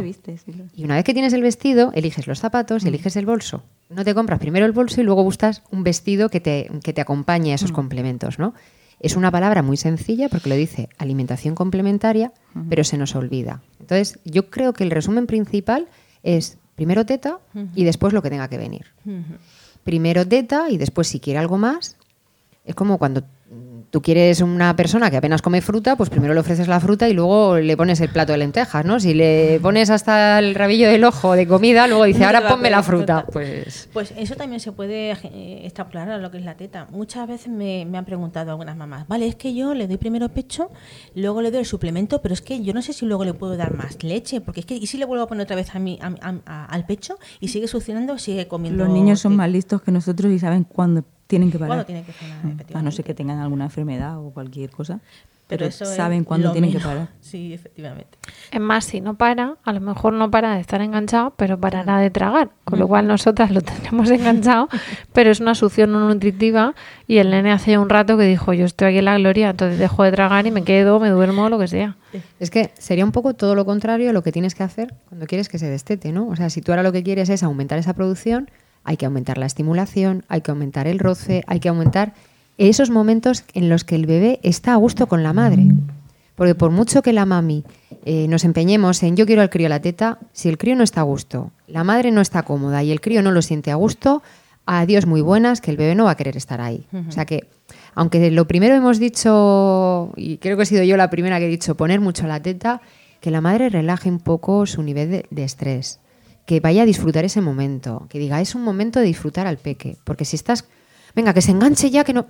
[0.74, 3.62] Y una vez que tienes el vestido, eliges los zapatos y eliges el bolso.
[3.90, 7.00] No te compras primero el bolso y luego buscas un vestido que te, que te
[7.00, 8.54] acompañe a esos complementos, ¿no?
[9.00, 12.32] Es una palabra muy sencilla porque lo dice alimentación complementaria,
[12.68, 13.60] pero se nos olvida.
[13.80, 15.86] Entonces, yo creo que el resumen principal
[16.22, 17.38] es primero teta
[17.74, 18.86] y después lo que tenga que venir.
[19.86, 21.94] Primero teta y después si quiere algo más.
[22.64, 23.22] Es como cuando
[23.90, 27.14] tú quieres una persona que apenas come fruta, pues primero le ofreces la fruta y
[27.14, 29.00] luego le pones el plato de lentejas, ¿no?
[29.00, 32.70] Si le pones hasta el rabillo del ojo de comida, luego dice, No ahora ponme
[32.70, 33.20] la fruta.
[33.22, 33.32] fruta.
[33.32, 36.86] Pues Pues eso también se puede eh, extrapolar a lo que es la teta.
[36.90, 40.28] Muchas veces me, me han preguntado algunas mamás, vale, es que yo le doy primero
[40.28, 40.70] pecho,
[41.14, 43.56] luego le doy el suplemento, pero es que yo no sé si luego le puedo
[43.56, 45.78] dar más leche, porque es que, ¿y si le vuelvo a poner otra vez a
[45.78, 48.84] mi, a- a- a- al pecho y sigue succionando, sigue comiendo?
[48.84, 49.36] Los niños son teta?
[49.38, 51.68] más listos que nosotros y saben cuándo tienen que parar.
[51.68, 55.00] Cuándo tienen que frenar, Mm, A no ser que tengan alguna enfermedad o cualquier cosa.
[55.48, 57.08] Pero, Pero, eso es saben cuándo tienen que parar.
[57.20, 58.18] Sí, efectivamente.
[58.50, 61.98] Es más, si no para, a lo mejor no para de estar enganchado, pero parará
[62.00, 62.50] de tragar.
[62.64, 64.68] Con lo cual nosotras lo tenemos enganchado,
[65.12, 66.74] pero es una succión no nutritiva
[67.06, 69.78] y el nene hace un rato que dijo, yo estoy aquí en la gloria, entonces
[69.78, 71.96] dejo de tragar y me quedo, me duermo, lo que sea.
[72.40, 75.26] es que sería un poco todo lo contrario a lo que tienes que hacer cuando
[75.26, 76.26] quieres que se destete, ¿no?
[76.26, 78.50] O sea, si tú ahora lo que quieres es aumentar esa producción,
[78.86, 82.14] hay que aumentar la estimulación, hay que aumentar el roce, hay que aumentar
[82.56, 85.66] esos momentos en los que el bebé está a gusto con la madre.
[86.36, 87.64] Porque por mucho que la mami
[88.04, 91.00] eh, nos empeñemos en yo quiero al crío la teta, si el crío no está
[91.00, 94.22] a gusto, la madre no está cómoda y el crío no lo siente a gusto,
[94.66, 96.86] adiós muy buenas, que el bebé no va a querer estar ahí.
[97.08, 97.48] O sea que,
[97.94, 101.48] aunque lo primero hemos dicho, y creo que he sido yo la primera que he
[101.50, 102.80] dicho, poner mucho la teta,
[103.20, 105.98] que la madre relaje un poco su nivel de, de estrés,
[106.46, 109.98] que vaya a disfrutar ese momento, que diga, es un momento de disfrutar al peque,
[110.04, 110.64] porque si estás,
[111.14, 112.26] venga, que se enganche ya, que no,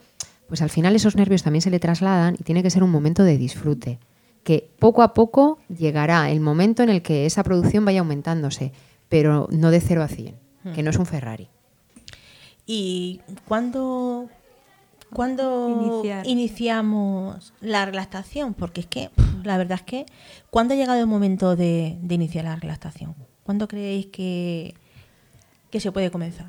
[0.49, 3.23] pues al final esos nervios también se le trasladan y tiene que ser un momento
[3.25, 3.99] de disfrute,
[4.43, 8.73] que poco a poco llegará el momento en el que esa producción vaya aumentándose,
[9.11, 10.35] pero no de 0 a 100,
[10.75, 11.49] que no es un Ferrari.
[12.65, 14.31] ¿Y cuándo,
[15.13, 18.55] cuándo iniciamos la relactación?
[18.55, 20.07] Porque es que pff, la verdad es que,
[20.51, 23.15] ¿cuándo ha llegado el momento de, de iniciar la relactación?
[23.47, 24.75] ¿Cuándo creéis que,
[25.71, 26.47] que se puede comenzar?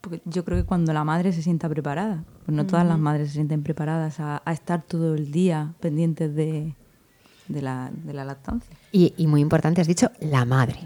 [0.00, 3.28] Porque yo creo que cuando la madre se sienta preparada, pues no todas las madres
[3.28, 6.74] se sienten preparadas a, a estar todo el día pendientes de,
[7.48, 8.76] de, la, de la lactancia.
[8.90, 10.80] Y, y muy importante, has dicho la madre.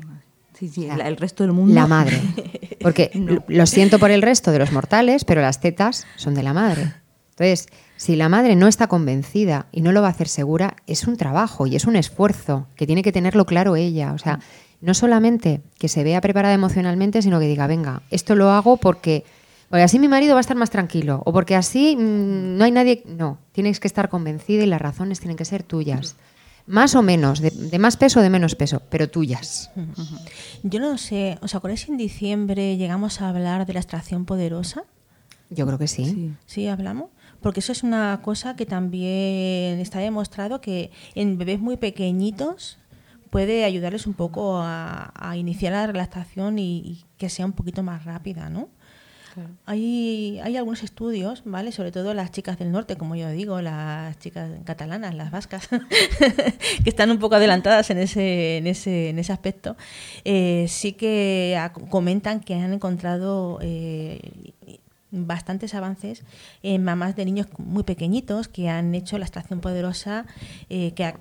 [0.55, 1.75] Sí, sí, O sea, el, el resto del mundo.
[1.75, 2.19] La madre.
[2.81, 3.35] Porque No.
[3.35, 6.53] lo- lo siento por el resto de los mortales, pero las tetas son de la
[6.55, 6.93] madre.
[7.31, 11.07] Entonces, si la madre no está convencida y no lo va a hacer segura, es
[11.07, 14.13] un trabajo y es un esfuerzo que tiene que tenerlo claro ella.
[14.13, 14.41] O sea,
[14.81, 19.25] no solamente que se vea preparada emocionalmente, sino que diga, venga, esto lo hago porque,
[19.69, 22.71] porque así mi marido va a estar más tranquilo o porque así mm, no hay
[22.71, 23.03] nadie...
[23.07, 26.17] No, tienes que estar convencida y las razones tienen que ser tuyas.
[26.67, 29.71] Más o menos, de, de más peso o de menos peso, pero tuyas.
[30.65, 34.83] Yo no sé, ¿os acordáis si en diciembre llegamos a hablar de la extracción poderosa?
[35.49, 36.05] Yo creo que sí.
[36.07, 36.35] Sí.
[36.47, 37.11] Sí, hablamos.
[37.41, 42.79] Porque eso es una cosa que también está demostrado que en bebés muy pequeñitos
[43.37, 47.83] puede ayudarles un poco a, a iniciar la relactación y, y que sea un poquito
[47.83, 48.71] más rápida, ¿no?
[49.67, 51.71] Hay, hay algunos estudios, ¿vale?
[51.71, 55.69] Sobre todo las chicas del norte, como yo digo, las chicas catalanas, las vascas,
[56.83, 59.77] que están un poco adelantadas en ese, en ese, en ese aspecto.
[60.25, 64.55] Eh, sí que comentan que han encontrado eh,
[65.11, 66.25] bastantes avances
[66.63, 70.27] en mamás de niños muy pequeñitos que han hecho la extracción poderosa,
[70.69, 71.15] eh, que,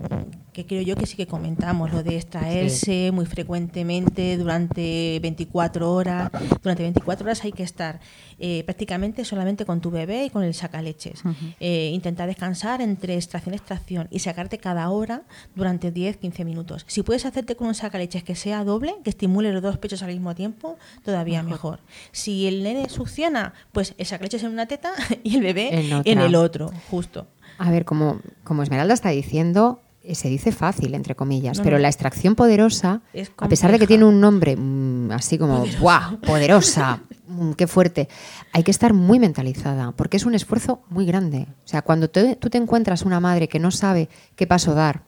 [0.53, 6.31] que creo yo que sí que comentamos, lo de extraerse muy frecuentemente durante 24 horas.
[6.63, 7.99] Durante 24 horas hay que estar
[8.39, 11.23] eh, prácticamente solamente con tu bebé y con el sacaleches.
[11.59, 15.23] Eh, intentar descansar entre extracción y extracción y sacarte cada hora
[15.55, 16.85] durante 10-15 minutos.
[16.87, 20.09] Si puedes hacerte con un sacaleches que sea doble, que estimule los dos pechos al
[20.11, 21.79] mismo tiempo, todavía mejor.
[22.11, 24.93] Si el nene succiona, pues el sacaleches en una teta
[25.23, 27.27] y el bebé En en, el otro, justo.
[27.57, 31.77] A ver, como, como Esmeralda está diciendo, eh, se dice fácil, entre comillas, No, pero
[31.77, 31.81] no.
[31.83, 33.01] la extracción poderosa,
[33.37, 36.17] a pesar de que tiene un nombre mm, así como ¡buah!
[36.17, 38.07] poderosa, Mm, qué fuerte,
[38.53, 41.47] hay que estar muy mentalizada, porque es un esfuerzo muy grande.
[41.63, 45.03] O sea, cuando te- tú te encuentras una madre que no sabe qué paso dar,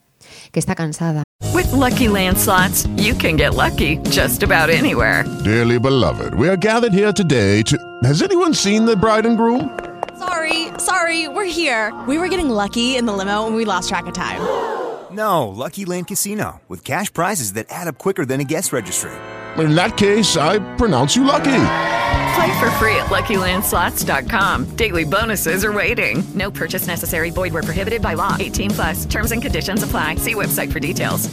[0.52, 5.24] que está cansada, With Lucky Land slots, you can get lucky just about anywhere.
[5.44, 7.78] Dearly beloved, we are gathered here today to.
[8.04, 9.70] Has anyone seen the bride and groom?
[10.18, 11.94] Sorry, sorry, we're here.
[12.08, 14.42] We were getting lucky in the limo and we lost track of time.
[15.10, 19.10] No, Lucky Land Casino, with cash prizes that add up quicker than a guest registry.
[19.58, 21.56] In that case, I pronounce you lucky.
[22.38, 24.66] Play for free at LuckyLandSlots.com.
[24.76, 26.24] Daily bonuses are waiting.
[26.36, 27.32] No purchase necessary.
[27.32, 28.36] Void where prohibited by law.
[28.40, 29.06] 18 plus.
[29.08, 30.18] Terms and conditions apply.
[30.18, 31.30] See website for details.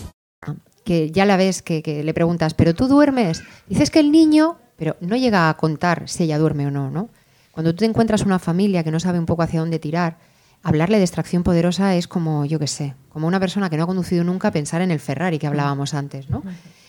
[0.85, 3.43] que ya la ves, que, que le preguntas, ¿pero tú duermes?
[3.69, 7.09] Dices que el niño, pero no llega a contar si ella duerme o no, ¿no?
[7.53, 10.19] Cuando tú te encuentras una familia que no sabe un poco hacia dónde tirar,
[10.63, 13.87] hablarle de extracción poderosa es como, yo qué sé, como una persona que no ha
[13.87, 16.43] conducido nunca pensar en el Ferrari que hablábamos antes, ¿no?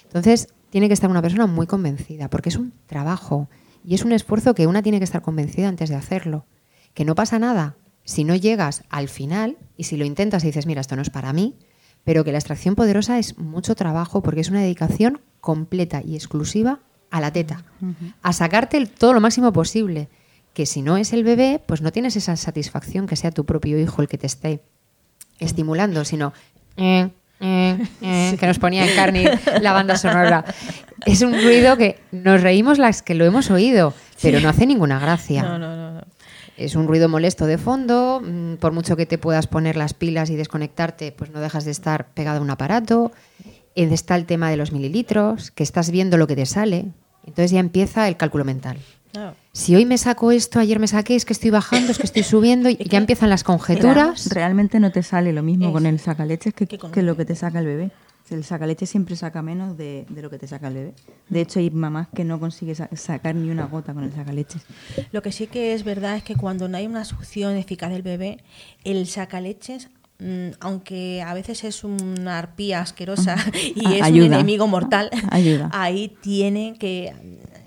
[0.03, 3.47] Entonces, tiene que estar una persona muy convencida, porque es un trabajo
[3.85, 6.45] y es un esfuerzo que una tiene que estar convencida antes de hacerlo.
[6.93, 10.65] Que no pasa nada, si no llegas al final y si lo intentas y dices,
[10.65, 11.55] mira, esto no es para mí,
[12.03, 16.79] pero que la extracción poderosa es mucho trabajo porque es una dedicación completa y exclusiva
[17.11, 17.63] a la teta,
[18.21, 20.09] a sacarte el- todo lo máximo posible.
[20.53, 23.77] Que si no es el bebé, pues no tienes esa satisfacción que sea tu propio
[23.79, 24.61] hijo el que te esté
[25.39, 26.31] estimulando, sino
[26.77, 27.09] eh,
[27.41, 29.29] eh, eh, que nos ponía en carne
[29.61, 30.45] la banda sonora.
[31.05, 34.99] Es un ruido que nos reímos las que lo hemos oído, pero no hace ninguna
[34.99, 35.43] gracia.
[35.43, 35.91] No, no, no.
[35.93, 36.01] no.
[36.57, 40.29] Es un ruido molesto de fondo, mm, por mucho que te puedas poner las pilas
[40.29, 43.11] y desconectarte, pues no dejas de estar pegado a un aparato.
[43.75, 46.85] Está el tema de los mililitros, que estás viendo lo que te sale.
[47.27, 48.77] Entonces ya empieza el cálculo mental.
[49.11, 49.35] Claro.
[49.51, 52.23] Si hoy me saco esto, ayer me saqué, es que estoy bajando, es que estoy
[52.23, 54.29] subiendo, y ya empiezan las conjeturas.
[54.29, 57.17] Realmente no te sale lo mismo Es- con el sacaleches que, que con que lo
[57.17, 57.91] que te saca el bebé.
[58.29, 60.93] El sacaleche siempre saca menos de, de lo que te saca el bebé.
[61.29, 64.63] De hecho, hay mamás que no consiguen sa- sacar ni una gota con el sacaleches.
[65.11, 68.01] Lo que sí que es verdad es que cuando no hay una succión eficaz del
[68.01, 68.43] bebé,
[68.83, 73.35] el sacaleches, mm, aunque a veces es una arpía asquerosa
[73.75, 75.69] y es un enemigo mortal, Ayuda.
[75.71, 77.13] ahí tiene que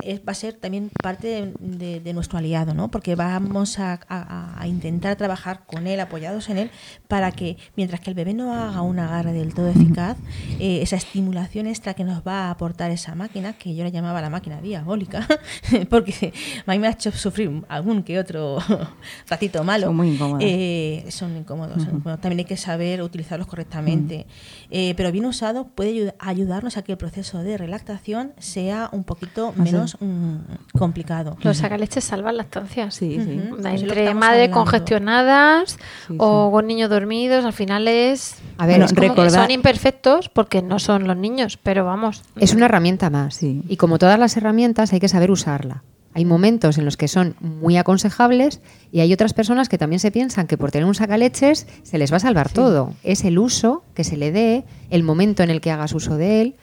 [0.02, 2.90] es- va a ser también parte de, de- de nuestro aliado, ¿no?
[2.90, 6.70] Porque vamos a, a- a intentar trabajar con él, apoyados en él,
[7.08, 10.16] para que mientras que el bebé no haga un agarre del todo eficaz,
[10.60, 14.20] eh, esa estimulación extra que nos va a aportar esa máquina, que yo la llamaba
[14.20, 15.26] la máquina diabólica,
[15.90, 16.32] porque
[16.66, 18.58] a mí me ha hecho sufrir algún que otro
[19.28, 19.86] ratito malo.
[19.86, 20.42] Son muy incómodas.
[20.46, 21.82] Eh, son incómodos.
[21.82, 22.20] son incómodos.
[22.20, 24.26] También hay que saber utilizarlos correctamente.
[24.70, 29.04] Eh, pero bien usado puede ayu- ayudarnos a que el proceso de relactación sea un
[29.04, 29.68] poquito Más
[30.00, 30.42] menos
[30.74, 31.36] mm, complicado.
[31.42, 32.94] Los sacaleches salvan lactancias.
[32.94, 33.40] Sí, sí.
[33.64, 36.52] Entre estamos madres congestionadas Sí, o sí.
[36.52, 38.36] con niños dormidos, al final es.
[38.58, 42.22] A ver, recordar- son imperfectos porque no son los niños, pero vamos.
[42.36, 43.34] Es una herramienta más.
[43.36, 43.62] Sí.
[43.68, 45.82] Y como todas las herramientas, hay que saber usarla.
[46.14, 50.10] Hay momentos en los que son muy aconsejables y hay otras personas que también se
[50.10, 52.94] piensan que por tener un sacaleches se les va a salvar todo.
[53.04, 56.40] Es el uso que se le dé, el momento en el que hagas uso de
[56.40, 56.56] él.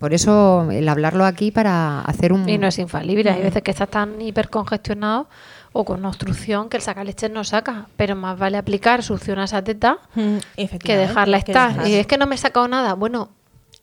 [0.00, 2.48] Mm, Por eso el hablarlo aquí para hacer un...
[2.48, 3.30] Y no es infalible.
[3.30, 5.28] Hay veces que estás tan hipercongestionado
[5.72, 7.86] o con obstrucción que el sacaleches no saca.
[7.96, 10.38] Pero más vale aplicar succión a esa teta Mm,
[10.82, 11.72] que dejarla que estar.
[11.74, 12.94] dejar- Y es que no me he sacado nada.
[12.94, 13.28] Bueno,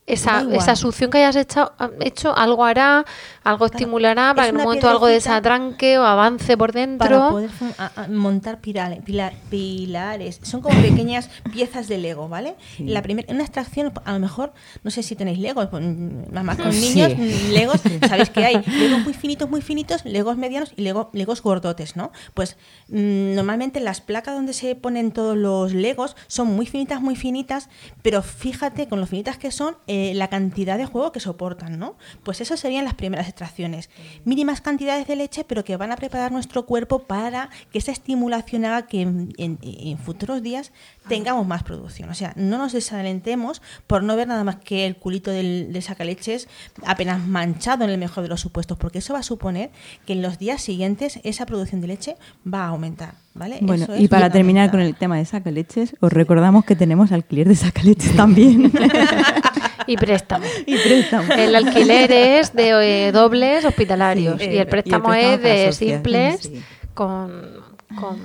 [0.07, 3.05] esa, esa succión que hayas hecho, hecho algo hará,
[3.43, 7.29] algo estimulará para es que en un momento algo desatranque o avance por para dentro.
[7.29, 10.39] poder fun- a- a- montar pirale- pila- pilares.
[10.43, 12.55] Son como pequeñas piezas de Lego, ¿vale?
[12.79, 15.83] La primer, una extracción, a lo mejor, no sé si tenéis Legos, pues,
[16.31, 16.79] mamás con Sí.
[16.95, 21.09] niños, mm, Legos, sabéis que hay Legos muy finitos, muy finitos, Legos medianos y Lego,
[21.13, 22.13] Legos gordotes, ¿no?
[22.33, 22.55] Pues
[22.87, 27.69] mm, normalmente las placas donde se ponen todos los Legos son muy finitas, muy finitas,
[28.01, 31.95] pero fíjate con lo finitas que son, eh, la cantidad de juego que soportan, ¿no?
[32.23, 33.89] Pues esas serían las primeras extracciones.
[34.25, 38.65] Mínimas cantidades de leche, pero que van a preparar nuestro cuerpo para que esa estimulación
[38.65, 40.71] haga que en, en- en futuros días
[41.07, 42.09] tengamos más producción.
[42.09, 45.81] O sea, no nos desalentemos por no ver nada más que el culito del, del
[45.81, 46.47] sacaleches
[46.85, 49.71] apenas manchado en el mejor de los supuestos, porque eso va a suponer
[50.05, 52.15] que en los días siguientes esa producción de leche
[52.51, 53.15] va a aumentar.
[53.33, 53.59] ¿vale?
[53.61, 57.47] Bueno, Eso y para terminar con el tema de sacaleches, os recordamos que tenemos alquiler
[57.47, 58.71] de sacaleches también.
[59.85, 60.45] Y préstamo.
[60.65, 61.33] y préstamo.
[61.33, 65.71] El alquiler es de eh, dobles hospitalarios Sí, y eh, y el préstamo es de
[65.73, 66.61] simples sí.
[66.93, 67.61] con,
[67.99, 68.19] con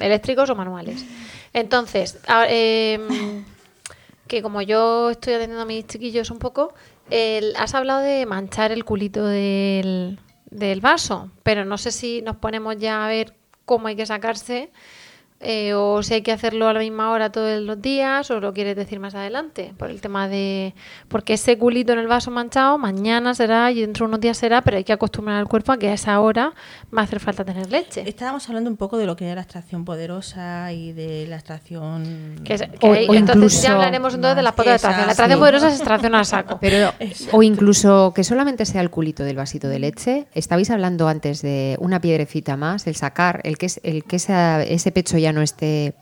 [0.00, 1.04] eléctricos o manuales.
[1.52, 3.44] Entonces, a- em,
[4.26, 6.74] que como yo estoy atendiendo a mis chiquillos un poco,
[7.10, 10.18] el- has hablado de manchar el culito del,
[10.50, 14.70] del vaso, pero no sé si nos ponemos ya a ver cómo hay que sacarse
[15.40, 18.54] eh, o si hay que hacerlo a la misma hora todos los días o lo
[18.54, 20.74] quieres decir más adelante por el tema de
[21.08, 24.62] porque ese culito en el vaso manchado mañana será y dentro de unos días será
[24.62, 26.54] pero hay que acostumbrar al cuerpo a que a esa hora
[26.96, 29.40] va a hacer falta tener leche Estábamos hablando un poco de lo que era la
[29.42, 32.40] extracción poderosa y de la extracción...
[32.44, 34.74] Que es- que O- hay- o entonces incluso ya hablaremos entonces de las potas de
[34.76, 35.40] extracción la extracción sí.
[35.40, 36.92] poderosa es extracción al saco Pero,
[37.32, 40.26] o incluso que solamente sea el culito del vasito de leche.
[40.34, 44.62] Estabais hablando antes de una piedrecita más, el sacar, el que, es, el que esa-
[44.62, 45.94] ese pecho ya no esté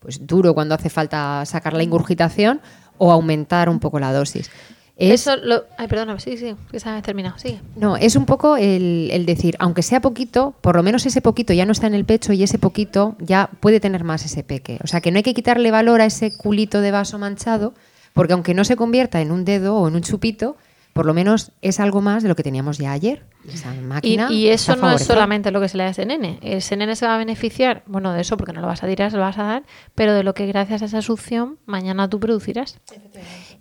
[0.00, 2.60] pues duro cuando hace falta sacar la ingurgitación
[2.98, 4.50] o aumentar un poco la dosis.
[4.96, 8.26] Es, eso lo, ay perdona sí sí que se ha terminado sigue no, es un
[8.26, 11.86] poco el, el decir, aunque sea poquito, por lo menos ese poquito ya no está
[11.86, 14.80] en el pecho y ese poquito ya puede tener más ese peque.
[14.82, 17.74] O sea, que no hay que quitarle valor a ese culito de vaso manchado,
[18.12, 20.56] porque aunque no se convierta en un dedo o en un chupito,
[20.98, 23.22] por lo menos es algo más de lo que teníamos ya ayer.
[23.44, 26.04] Y esa máquina y eso no es solamente lo que se le da a ese
[26.04, 26.40] nene.
[26.42, 29.12] Ese nene se va a beneficiar, bueno, de eso porque no lo vas a tirar,
[29.12, 29.62] se lo vas a dar,
[29.94, 32.80] pero de lo que gracias a esa succión mañana tú producirás.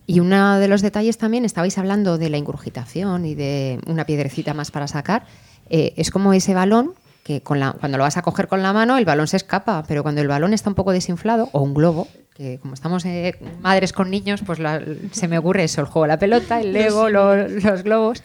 [0.07, 4.55] Y uno de los detalles también, estabais hablando de la ingurgitación y de una piedrecita
[4.55, 5.27] más para sacar,
[5.69, 8.73] eh, es como ese balón que con la, cuando lo vas a coger con la
[8.73, 11.75] mano el balón se escapa, pero cuando el balón está un poco desinflado, o un
[11.75, 12.07] globo,
[12.37, 14.81] que como estamos eh, madres con niños, pues la-
[15.11, 18.23] se me ocurre eso, el juego de la pelota, el lego, lo- los, globos,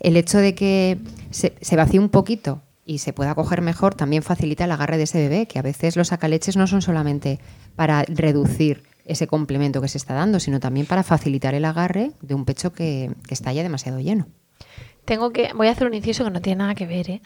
[0.00, 0.98] el hecho de que
[1.30, 5.04] se, se vacíe un poquito y se pueda coger mejor también facilita el agarre de
[5.04, 7.40] ese bebé, que a veces los sacaleches no son solamente
[7.74, 12.34] para reducir ese complemento que se está dando, sino también para facilitar el agarre de
[12.34, 14.26] un pecho que, que está ya demasiado lleno.
[15.06, 17.22] Tengo que, voy a hacer un inciso que no tiene nada que ver, ¿eh?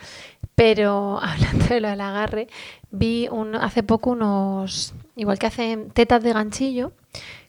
[0.57, 2.49] pero hablando de lo del agarre,
[2.91, 6.93] vi un, hace poco unos, igual que hacen tetas de ganchillo,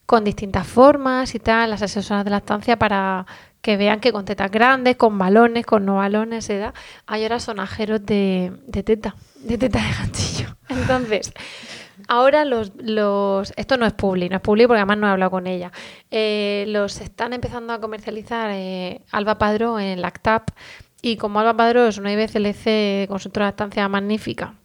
[0.06, 3.26] con distintas formas y tal, las asesoras de lactancia para
[3.62, 6.74] que vean que con tetas grandes, con balones, con no balones, se da.
[7.06, 10.58] Hay ahora sonajeros de, de teta, de teta de ganchillo.
[10.70, 11.32] Entonces,
[12.08, 15.32] Ahora los, los esto no es publi, no es publi porque además no he hablado
[15.32, 15.72] con ella.
[16.10, 20.50] Eh, los están empezando a comercializar eh, Alba Padró en Lactap
[21.02, 24.56] y como Alba Padró es una IBCLC consultora de estancia magnífica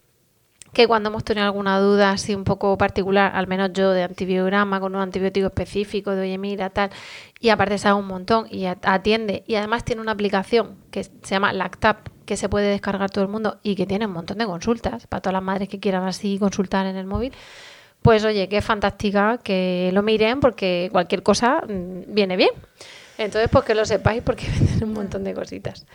[0.75, 4.79] que cuando hemos tenido alguna duda así un poco particular, al menos yo de antibiograma
[4.79, 6.91] con un antibiótico específico, de oye mira tal,
[7.39, 11.11] y aparte sabe un montón y at- atiende y además tiene una aplicación que se
[11.23, 14.45] llama Lactap que se puede descargar todo el mundo y que tiene un montón de
[14.45, 17.31] consultas para todas las madres que quieran así consultar en el móvil.
[18.01, 22.49] Pues oye, qué fantástica que lo miren porque cualquier cosa mm, viene bien.
[23.17, 25.85] Entonces, pues que lo sepáis porque venden un montón de cositas.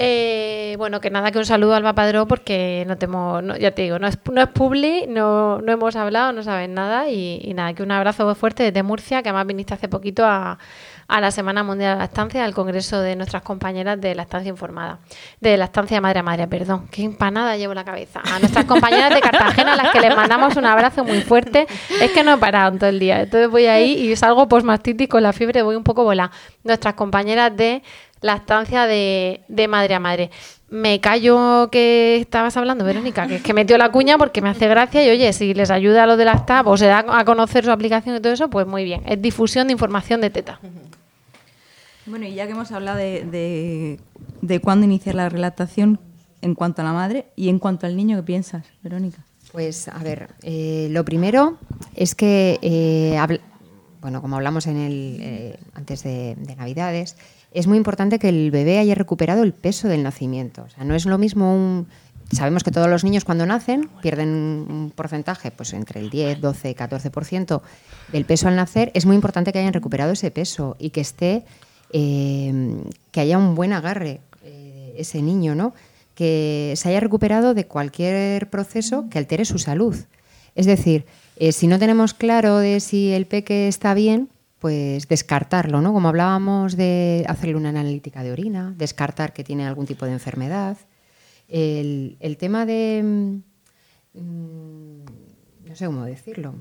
[0.00, 3.82] Eh, bueno, que nada, que un saludo al Padró porque no temo, no, ya te
[3.82, 7.52] digo, no es, no es publi, no, no hemos hablado, no saben nada y, y
[7.52, 10.60] nada, que un abrazo fuerte desde Murcia, que además viniste hace poquito a,
[11.08, 14.50] a la Semana Mundial de la Estancia, al Congreso de nuestras compañeras de la Estancia
[14.50, 14.98] Informada,
[15.40, 18.20] de la Estancia Madre a Madre, perdón, qué empanada llevo la cabeza.
[18.30, 21.66] A nuestras compañeras de Cartagena, a las que les mandamos un abrazo muy fuerte,
[22.00, 25.22] es que no he parado todo el día, entonces voy ahí y salgo postmastitis con
[25.22, 26.30] la fiebre, voy un poco volada.
[26.62, 27.82] Nuestras compañeras de
[28.20, 30.30] la estancia de, de madre a madre.
[30.70, 34.68] Me callo que estabas hablando, Verónica, que es que metió la cuña porque me hace
[34.68, 37.24] gracia y oye, si les ayuda a los de la TAP o se da a
[37.24, 39.02] conocer su aplicación y todo eso, pues muy bien.
[39.06, 40.60] Es difusión de información de teta.
[42.08, 43.98] Bueno, y ya que hemos hablado de,
[44.40, 46.00] de, cuándo iniciar la relactación
[46.40, 49.24] en cuanto a la madre y en cuanto al niño, ¿qué piensas, Verónica?
[49.52, 51.58] Pues a ver, eh, lo primero
[51.94, 53.18] es que, eh,
[54.00, 57.16] bueno, como hablamos en el, eh, antes de, de Navidades,
[57.52, 60.64] es muy importante que el bebé haya recuperado el peso del nacimiento.
[60.64, 61.88] O sea, no es lo mismo un...
[62.30, 66.76] Sabemos que todos los niños cuando nacen pierden un porcentaje, pues entre el 10, 12,
[66.76, 67.62] 14%
[68.12, 68.90] del peso al nacer.
[68.92, 71.46] Es muy importante que hayan recuperado ese peso y que esté,
[71.92, 75.74] eh, que haya un buen agarre eh, ese niño, ¿no?
[76.14, 79.96] Que se haya recuperado de cualquier proceso que altere su salud.
[80.54, 84.28] Es decir, eh, si no tenemos claro de si el peque está bien,
[84.58, 85.92] pues descartarlo, ¿no?
[85.92, 90.76] Como hablábamos de hacerle una analítica de orina, descartar que tiene algún tipo de enfermedad.
[91.48, 93.02] El, tema de...
[93.04, 95.04] mm, mm,
[95.68, 96.54] no sé cómo decirlo.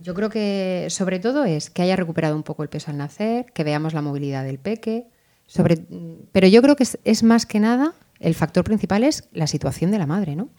[0.00, 3.46] Yo creo que sobre todo es que haya recuperado un poco el peso al nacer,
[3.52, 5.06] que veamos la movilidad del peque.
[5.46, 5.78] Sobre,
[6.32, 9.90] pero yo creo que es, es más que nada, el factor principal es la situación
[9.90, 10.50] de la madre, ¿no?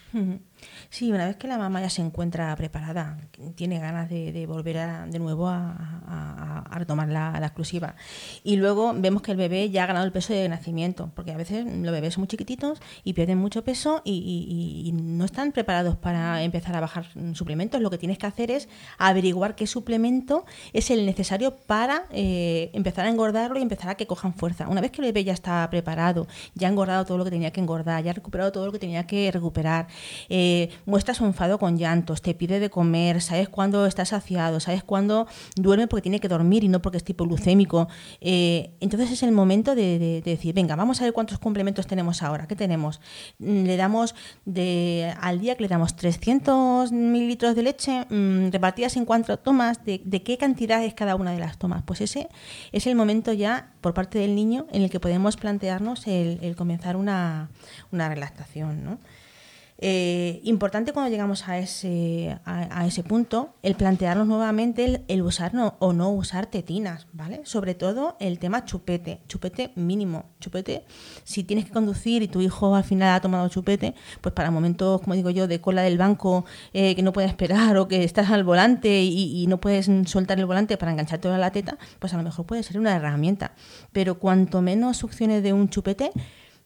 [0.92, 3.18] Sí, una vez que la mamá ya se encuentra preparada,
[3.56, 7.96] tiene ganas de, volver a- de nuevo a, retomar la, exclusiva.
[8.44, 11.38] Y luego vemos que el bebé ya ha ganado el peso de nacimiento, porque a
[11.38, 16.44] veces los bebés son muy chiquititos y pierden mucho peso y, no están preparados para
[16.44, 17.80] empezar a bajar suplementos.
[17.80, 18.68] Lo que tienes que hacer es
[18.98, 24.08] averiguar qué suplemento es el necesario para eh, empezar a engordarlo y empezar a que
[24.08, 24.68] cojan fuerza.
[24.68, 27.52] Una vez que el bebé ya está preparado, ya ha engordado todo lo que tenía
[27.52, 29.88] que engordar, ya ha recuperado todo lo que tenía que recuperar,
[30.28, 34.84] eh, muestra su enfado con llantos, te pide de comer, sabes cuándo está saciado, sabes
[34.84, 37.88] cuándo duerme porque tiene que dormir y no porque es tipo glucémico.
[38.20, 41.88] Eh, entonces es el momento de, de- de decir, venga, vamos a ver cuántos complementos
[41.88, 42.48] tenemos ahora.
[42.48, 43.00] ¿Qué tenemos?
[43.40, 44.16] Mm, Le damos
[44.46, 49.84] de, al día que le damos 300 mililitros de leche mm, repartidas en cuatro tomas.
[49.86, 51.84] De, qué cantidad es cada una de las tomas?
[51.84, 52.30] Pues ese
[52.72, 56.56] es el momento ya por parte del niño en el que podemos plantearnos el, el
[56.56, 57.50] comenzar una,
[57.92, 59.00] una relactación, ¿no?
[59.84, 65.76] Eh, importante cuando llegamos a ese, a, ese punto, el plantearnos nuevamente el, usar no-
[65.80, 67.42] o no usar tetinas, ¿vale?
[67.46, 70.86] Sobre todo el tema chupete, chupete mínimo, chupete,
[71.24, 75.02] si tienes que conducir y tu hijo al final ha tomado chupete, pues para momentos,
[75.02, 78.30] como digo yo, de cola del banco eh, que no puedes esperar o que estás
[78.30, 82.18] al volante y, no puedes soltar el volante para engancharte a la teta, pues a
[82.18, 83.54] lo mejor puede ser una herramienta.
[83.92, 86.12] Pero cuanto menos succiones de un chupete,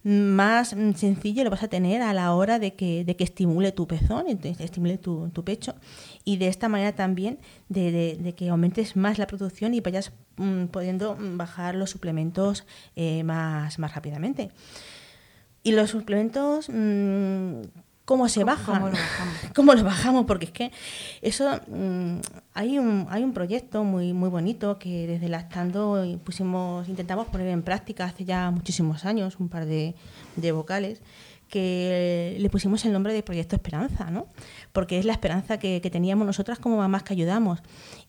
[0.05, 3.71] más mm, sencillo lo vas a tener a la hora de que, de que estimule
[3.71, 4.27] tu pezón,
[4.59, 5.73] estimule tu, tu pecho
[6.23, 7.39] y de esta manera también
[7.69, 12.65] de, de- que aumentes más la producción y vayas mm, pudiendo mm, bajar los suplementos
[12.95, 14.51] eh, más, más rápidamente.
[15.63, 16.69] Y los suplementos,
[18.05, 18.75] ¿cómo se bajan?
[18.75, 19.35] cómo lo bajamos?
[19.55, 20.25] ¿Cómo lo bajamos?
[20.25, 20.71] Porque es que
[21.21, 22.19] eso, mm,
[22.53, 27.63] hay, un, hay un proyecto muy, muy bonito que desde Lactando pusimos, intentamos poner en
[27.63, 29.95] práctica hace ya muchísimos años, un par de,
[30.35, 31.01] de vocales,
[31.49, 34.27] que le pusimos el nombre de Proyecto Esperanza, ¿no?
[34.73, 37.59] Porque es la esperanza que, que teníamos nosotras como mamás que ayudamos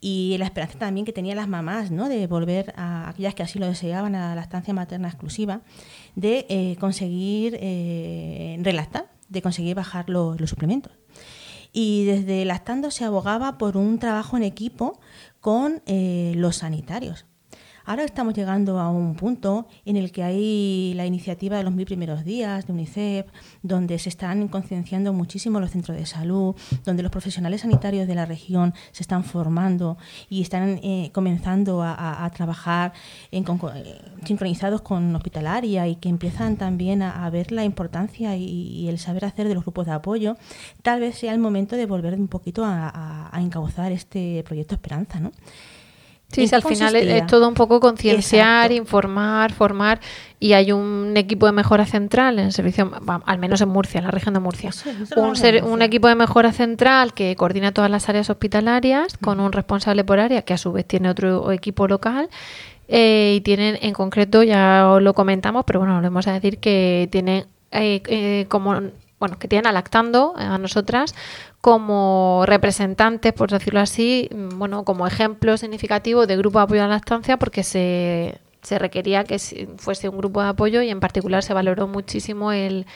[0.00, 2.08] y la esperanza también que tenían las mamás, ¿no?
[2.08, 5.60] De volver a aquellas que así lo deseaban a la estancia materna exclusiva,
[6.14, 10.92] de eh, conseguir eh, relactar, de conseguir bajar lo- los suplementos.
[11.72, 14.98] Y desde Lactando se abogaba por un trabajo en equipo
[15.40, 17.25] con eh, los sanitarios.
[17.88, 21.86] Ahora estamos llegando a un punto en el que hay la iniciativa de los mil
[21.86, 23.26] primeros días de UNICEF,
[23.62, 28.26] donde se están concienciando muchísimo los centros de salud, donde los profesionales sanitarios de la
[28.26, 32.92] región se están formando y están eh, comenzando a, trabajar
[33.30, 38.42] en conco- eh, sincronizados con hospitalaria y que empiezan también a, ver la importancia y,
[38.44, 40.36] y el saber hacer de los grupos de apoyo,
[40.82, 44.74] tal vez sea el momento de volver un poquito a, a- a encauzar este proyecto
[44.74, 45.30] Esperanza, ¿no?
[46.32, 48.74] Sí, ¿En sí, al final es, todo un poco concienciar, Exacto.
[48.74, 50.00] informar, formar.
[50.40, 52.90] Y hay un equipo de mejora central en el servicio,
[53.24, 54.70] al menos en Murcia, en la región de Murcia.
[55.16, 59.52] Un, ser- un equipo de mejora central que coordina todas las áreas hospitalarias con un
[59.52, 62.28] responsable por área que a su vez tiene otro equipo local.
[62.88, 67.08] eh, y tienen en concreto, ya os lo comentamos, pero bueno, volvemos a decir que
[67.10, 68.80] tienen eh, eh, como
[69.18, 71.14] bueno, que tienen a Lactando a nosotras
[71.60, 76.86] como representantes, por decirlo así, mm, bueno, como ejemplo significativo de grupo de apoyo a
[76.86, 79.38] la lactancia, porque se, se requería que
[79.78, 82.86] fuese un grupo de apoyo y en particular se valoró muchísimo el,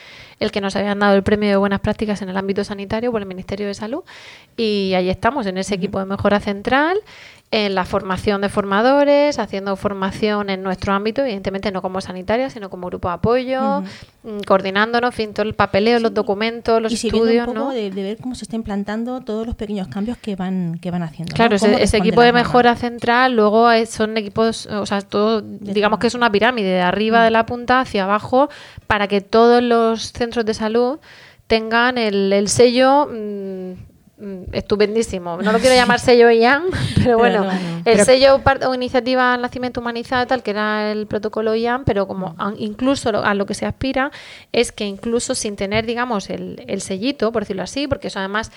[0.41, 3.23] el que nos habían dado el premio de buenas prácticas en el ámbito sanitario por
[3.23, 4.03] el Ministerio de Salud.
[4.57, 6.99] Y ahí estamos, en ese equipo de mejora central,
[7.53, 12.71] en la formación de formadores, haciendo formación en nuestro ámbito, evidentemente no como sanitaria, sino
[12.71, 13.83] como grupo de apoyo,
[14.23, 17.75] mm, coordinándonos, fin, todo el papeleo, los documentos, los y estudios, un poco ¿no?
[17.75, 21.03] de, de ver cómo se está implantando todos los pequeños cambios que van que van
[21.03, 21.35] haciendo.
[21.35, 26.15] Claro, ese, equipo de mejora central luego son equipos, o sea, todo, digamos que es
[26.15, 28.49] una pirámide de arriba de la punta hacia abajo
[28.87, 31.01] para que todos los centros de salud
[31.49, 33.90] tengan el, el sello mm, mm,
[34.53, 35.39] estupendísimo.
[35.43, 36.65] No lo quiero llamar sello IAN,
[37.03, 37.59] pero bueno, no, no.
[37.79, 42.35] el Pero- sello o iniciativa Nacimiento Humanizado, tal que era el protocolo IAN, pero como
[42.39, 44.11] a- incluso a lo que se aspira
[44.53, 48.53] es que incluso sin tener, digamos, el, el sellito, por decirlo así, porque eso además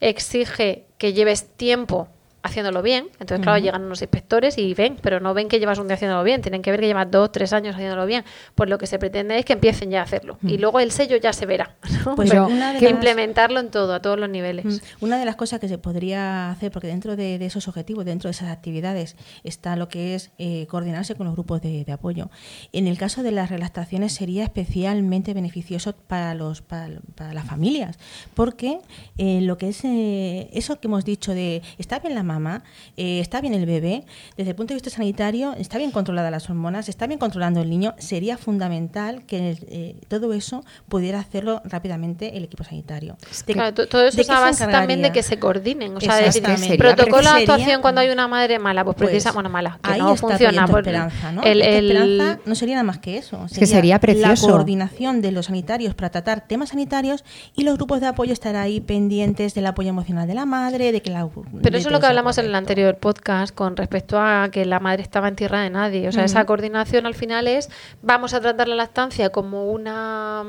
[0.00, 2.08] exige que lleves tiempo
[2.42, 3.06] haciéndolo bien.
[3.20, 6.22] Entonces, claro, llegan unos inspectores y ven, pero no ven que llevas un día haciéndolo
[6.24, 8.24] bien, tienen que ver que llevas dos, tres años haciéndolo bien.
[8.54, 10.38] Pues lo que se pretende es que empiecen ya a hacerlo.
[10.42, 11.76] Y luego el sello ya se verá.
[12.06, 12.14] ¿no?
[12.16, 14.64] Pues Pero una de que las- implementarlo en todo, a todos los niveles.
[14.64, 18.04] Mm, Una de las cosas que se podría hacer, porque dentro de, de esos objetivos,
[18.04, 21.92] dentro de esas actividades, está lo que es eh, coordinarse con los grupos de, de
[21.92, 22.30] apoyo.
[22.72, 27.98] En el caso de las relactaciones sería especialmente beneficioso para los para, para las familias,
[28.34, 28.78] porque
[29.16, 32.62] eh, lo que es eh, eso que hemos dicho de está bien la mamá,
[32.96, 34.04] eh, está bien el bebé,
[34.36, 37.68] desde el punto de vista sanitario, está bien controladas las hormonas, está bien controlando el
[37.70, 43.16] niño, sería fundamental que eh, todo eso pudiera hacerlo rápidamente el equipo sanitario.
[43.46, 45.96] De- Claro, todo eso ¿de es a se base también de que se coordinen.
[45.96, 46.78] O sea, decir, Exactamente.
[46.78, 50.00] protocolo de actuación cuando hay una madre mala, pues, Pues, precisa, bueno, mala, que ahí
[50.00, 50.66] no está funciona.
[50.66, 51.42] Por- Esperanza, ¿no?
[51.42, 53.46] el- Proyecto el- Esperanza no sería nada más que eso.
[53.58, 54.46] que sería precioso.
[54.48, 57.24] La coordinación de los sanitarios para tratar temas sanitarios
[57.56, 61.00] y los grupos de apoyo estar ahí pendientes del apoyo emocional de la madre, de
[61.02, 61.28] que la...
[61.62, 64.64] Pero de eso es lo que hablamos en el anterior podcast con respecto a que
[64.64, 66.08] la madre estaba en tierra de nadie.
[66.08, 67.70] O sea, esa coordinación al final es,
[68.02, 70.42] vamos a tratar la lactancia como una,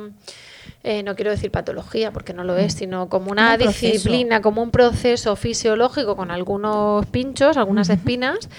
[0.84, 4.64] eh, no quiero decir patología porque no lo es, sino como una un disciplina, como
[4.64, 8.50] un proceso fisiológico con algunos pinchos, algunas espinas.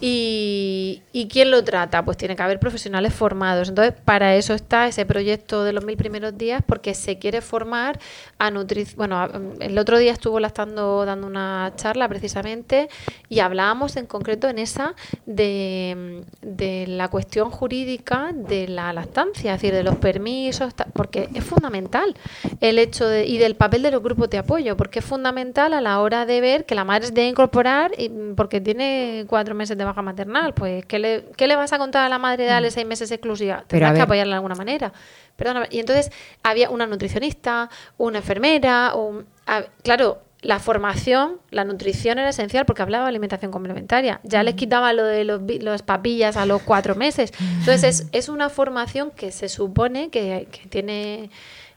[0.00, 2.04] Y, ¿Y quién lo trata?
[2.04, 3.68] Pues tiene que haber profesionales formados.
[3.68, 7.98] Entonces, para eso está ese proyecto de los mil primeros días, porque se quiere formar
[8.38, 8.96] a nutrición.
[8.96, 9.28] Bueno,
[9.60, 12.88] el otro día estuvo lactando dando una charla precisamente
[13.28, 14.94] y hablábamos en concreto en esa
[15.26, 21.44] de, de la cuestión jurídica de la lactancia, es decir, de los permisos, porque es
[21.44, 22.14] fundamental
[22.60, 25.80] el hecho de, y del papel de los grupos de apoyo, porque es fundamental a
[25.80, 27.92] la hora de ver que la madre debe incorporar
[28.36, 30.54] porque tiene cuatro meses de baja maternal.
[30.54, 33.10] Pues, ¿qué le, qué le vas a contar a la madre de darle seis meses
[33.10, 33.64] exclusiva?
[33.66, 34.92] Tendrás que apoyarla de alguna manera.
[35.36, 35.68] Perdóname.
[35.70, 36.10] Y entonces
[36.42, 42.80] había una nutricionista, una enfermera, un, a- claro, la formación, la nutrición era esencial porque
[42.80, 44.20] hablaba de alimentación complementaria.
[44.22, 47.32] Ya les quitaba lo de los, los papillas a los cuatro meses.
[47.58, 51.28] Entonces es, es una formación que se supone que, que tiene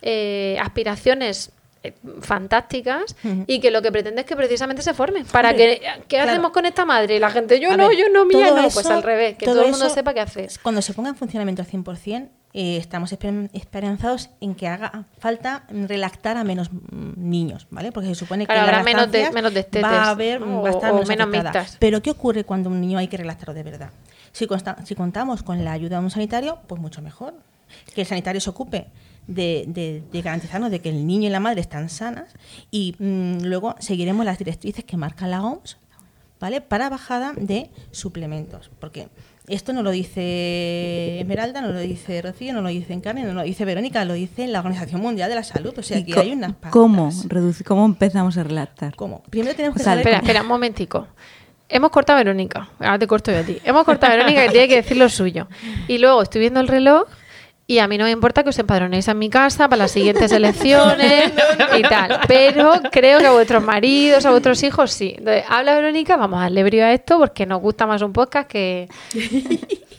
[0.02, 1.52] eh, aspiraciones
[1.84, 3.16] eh, fantásticas
[3.48, 5.26] y que lo que pretende es que precisamente se formen.
[5.26, 6.32] Para Hombre, que, ¿qué claro.
[6.32, 7.16] hacemos con esta madre?
[7.18, 8.62] Y la gente, yo A no, ver, yo no, mía no.
[8.64, 10.50] Pues eso- al revés, que todo, el mundo sepa qué hacer.
[10.62, 15.64] Cuando se ponga en funcionamiento al 100%, eh, estamos esper- esperanzados en que haga falta
[15.70, 17.92] relactar a menos mm, niños, ¿vale?
[17.92, 20.62] Porque se supone que habrá menos de- menos destetes, va a haber ¿no?
[20.62, 21.78] va a estar O- menos, mixtas.
[21.80, 23.90] Pero ¿qué ocurre cuando un niño hay que relactarlo de verdad?
[24.32, 27.34] Si, consta- si contamos con la ayuda de un sanitario, pues mucho mejor.
[27.96, 28.86] Que el sanitario se ocupe
[29.28, 32.34] de, de- de garantizarnos de que el niño y la madre están sanas
[32.72, 35.78] y mm, luego seguiremos las directrices que marca la OMS
[36.40, 36.60] ¿vale?
[36.60, 38.70] Para bajada de suplementos.
[38.80, 39.08] Porque
[39.48, 43.44] esto no lo dice Esmeralda, no lo dice Rocío, no lo dice Encarni, no lo
[43.44, 45.74] dice Verónica, lo dice la Organización Mundial de la Salud.
[45.78, 46.72] O sea, ¿Y que co- hay unas pautas.
[46.72, 48.96] ¿Cómo, reduci- ¿Cómo empezamos a relactar?
[48.96, 49.24] ¿Cómo?
[49.30, 51.08] Primero tenemos que O sea, saber Espera, cómo- espera, un momentico.
[51.70, 52.70] Hemos cortado a Verónica.
[52.80, 53.58] Ahora te corto yo a ti.
[53.64, 55.48] Hemos cortado a Verónica que tiene que decir lo suyo.
[55.88, 57.08] Y luego estoy viendo el reloj
[57.66, 60.32] y a mí no me importa que os empadronéis en mi casa para las siguientes
[60.34, 61.32] elecciones
[61.78, 62.20] y tal.
[62.28, 65.16] Pero creo que a vuestros maridos, a vuestros hijos, sí.
[65.18, 68.50] Entonces, habla Verónica, vamos a darle brío a esto porque nos gusta más un podcast
[68.50, 68.88] que...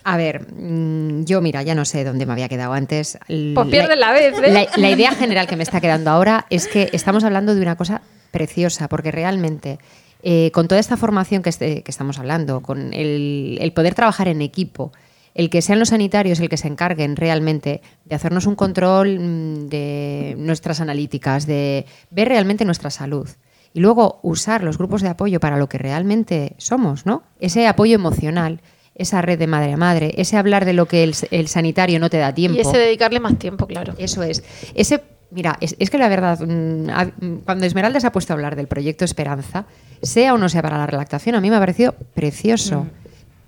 [0.03, 3.17] A ver, mm, yo mira, ya no sé dónde me había quedado antes.
[3.27, 4.51] Pues pierdes la vez, ¿eh?
[4.51, 7.75] La, la idea general que me está quedando ahora es que estamos hablando de una
[7.75, 9.79] cosa preciosa, porque realmente
[10.21, 14.27] eh, con toda esta formación que, este- que estamos hablando, con el, el poder trabajar
[14.27, 14.91] en equipo,
[15.35, 19.67] el que sean los sanitarios el que se encarguen realmente de hacernos un control mm,
[19.67, 23.29] de nuestras analíticas, de ver realmente nuestra salud.
[23.73, 27.23] Y luego usar los grupos de apoyo para lo que realmente somos, ¿no?
[27.41, 28.61] Ese apoyo emocional,
[28.95, 32.09] esa red de madre a madre, ese hablar de lo que el, el sanitario no
[32.09, 32.57] te da tiempo.
[32.57, 33.93] Y ese dedicarle más tiempo, claro.
[33.97, 34.41] Eso es.
[34.73, 38.35] Ese, mira, es, es que la verdad, mm, mm, cuando Esmeralda se ha puesto a
[38.35, 39.65] hablar del proyecto Esperanza,
[40.01, 42.87] sea o no sea para la relactación, a mí me ha parecido precioso.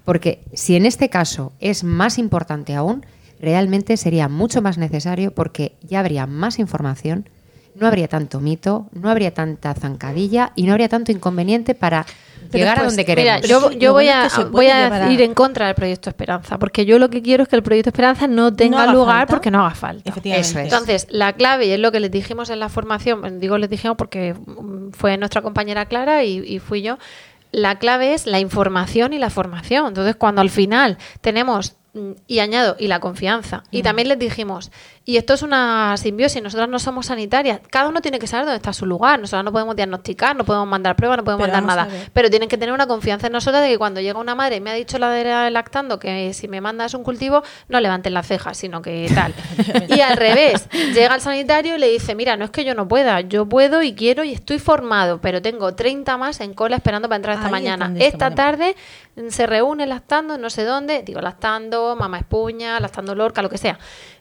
[0.08, 3.06] Porque si en este caso es más importante aún,
[3.42, 7.28] realmente sería mucho más necesario porque ya habría más información,
[7.76, 12.06] no habría tanto mito, no habría tanta zancadilla y no habría tanto inconveniente para
[12.50, 13.50] Pero llegar a pues, donde Mira, queremos.
[13.50, 17.00] yo, Lo yo voy a, voy a ir en contra del proyecto Esperanza, porque yo
[17.00, 19.34] lo que quiero es que el proyecto Esperanza no tenga lugar falta.
[19.34, 20.10] porque no haga falta.
[20.10, 20.48] Efectivamente.
[20.50, 20.72] Eso es.
[20.72, 23.98] Entonces, la clave, y es lo que les dijimos en la formación, digo les dijimos
[23.98, 24.36] porque
[24.94, 26.98] fue nuestra compañera Clara y, y fui yo,
[27.52, 29.88] la clave es la información y la formación.
[29.88, 34.72] Entonces, cuando al final tenemos, mm, y añado, y la confianza, y también les dijimos,
[35.10, 38.58] y esto es una simbiosis, nosotras no somos sanitarias, cada uno tiene que saber dónde
[38.58, 41.88] está su lugar, nosotros no podemos diagnosticar, no podemos mandar pruebas, no podemos Pero mandar
[41.88, 44.58] nada, pero tienen que tener una confianza en nosotras de que cuando llega una madre
[44.58, 48.14] y me ha dicho la de lactando que si me mandas un cultivo, no levanten
[48.14, 49.34] las cejas, sino que tal.
[49.88, 52.90] y al revés, llega el sanitario y le dice, mira, no es que yo no
[52.90, 57.08] pueda, yo puedo y quiero y estoy formado, pero tengo 30 más en cola esperando
[57.08, 57.94] para entrar esta Ahí mañana.
[57.98, 58.76] Esta tarde
[59.30, 63.80] se reúne lactando, no sé dónde, digo lactando, mamá espuña, lactando lorca, lo que sea.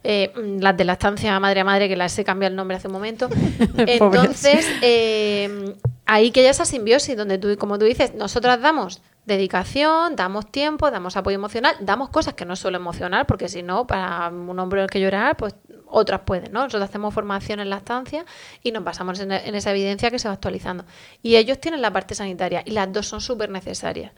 [0.08, 2.88] Eh, las de la estancia madre a madre, que las he cambiado el nombre hace
[2.88, 3.28] un momento.
[3.76, 5.74] Entonces, eh,
[6.06, 10.90] ahí que haya esa simbiosis, donde tú, como tú dices, nosotras damos dedicación, damos tiempo,
[10.90, 14.58] damos apoyo emocional, damos cosas que no es solo emocional, porque si no, para un
[14.58, 15.56] hombre el que llorar, pues
[15.88, 16.60] otras pueden, ¿no?
[16.60, 18.24] Nosotros hacemos formación en la estancia
[18.62, 20.84] y nos basamos en, en esa evidencia que se va actualizando.
[21.22, 24.12] Y ellos tienen la parte sanitaria y las dos son súper necesarias.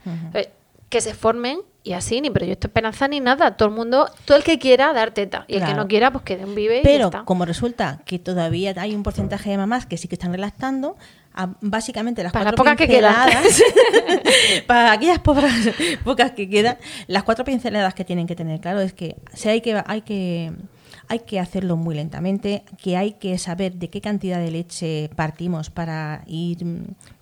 [0.88, 3.56] Que se formen y así, ni proyecto esperanza ni nada.
[3.56, 6.24] Todo el mundo, todo el que quiera dar teta y el que no quiera, pues
[6.24, 7.24] que un vive y ya Pero está.
[7.24, 10.96] como resulta que todavía hay un porcentaje de mamás que sí que están relactando,
[11.34, 13.14] a- básicamente las Para las cuatro pocas que quedan.
[13.26, 13.62] pinceladas,
[14.66, 15.52] para aquellas pocas,
[16.04, 19.60] pocas que quedan, las cuatro pinceladas que tienen que tener claro es que si hay
[19.60, 20.52] que hay que
[21.08, 25.70] hay que hacerlo muy lentamente, que hay que saber de qué cantidad de leche partimos
[25.70, 26.58] para ir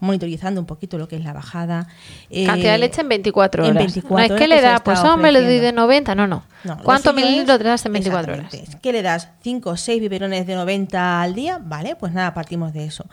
[0.01, 1.87] monitorizando un poquito lo que es la bajada.
[2.28, 3.95] Eh, Cantidad de leche en 24 en horas.
[3.95, 5.82] 24 no es que le da, pues hombre, le doy de ofreciendo.
[5.82, 6.45] 90, no, no.
[6.64, 8.53] No, ¿Cuántos mililitros te das en 24 horas?
[8.82, 9.30] ¿Qué le das?
[9.45, 11.61] ¿5 o 6 biberones de 90 al día?
[11.62, 13.07] Vale, pues nada, partimos de eso.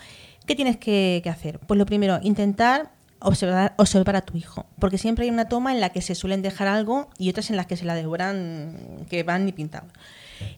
[0.47, 1.59] ¿Qué tienes que, que hacer?
[1.59, 4.65] Pues lo primero, intentar observar, observar a tu hijo.
[4.79, 7.57] Porque siempre hay una toma en la que se suelen dejar algo y otras en
[7.57, 9.91] las que se la devoran que van ni pintados.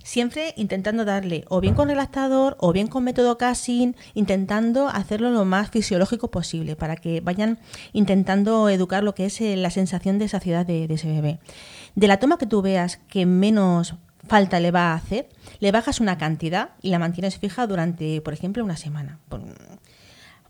[0.04, 5.46] Siempre intentando darle o bien con relactador o bien con método casing, intentando hacerlo lo
[5.46, 7.60] más fisiológico posible para que vayan
[7.94, 11.40] intentando educar lo que es eh, la sensación de saciedad de, de ese bebé.
[11.96, 13.96] De la toma que tú veas que menos
[14.28, 18.34] falta le va a hacer, le bajas una cantidad y la mantienes fija durante, por
[18.34, 19.20] ejemplo, una semana.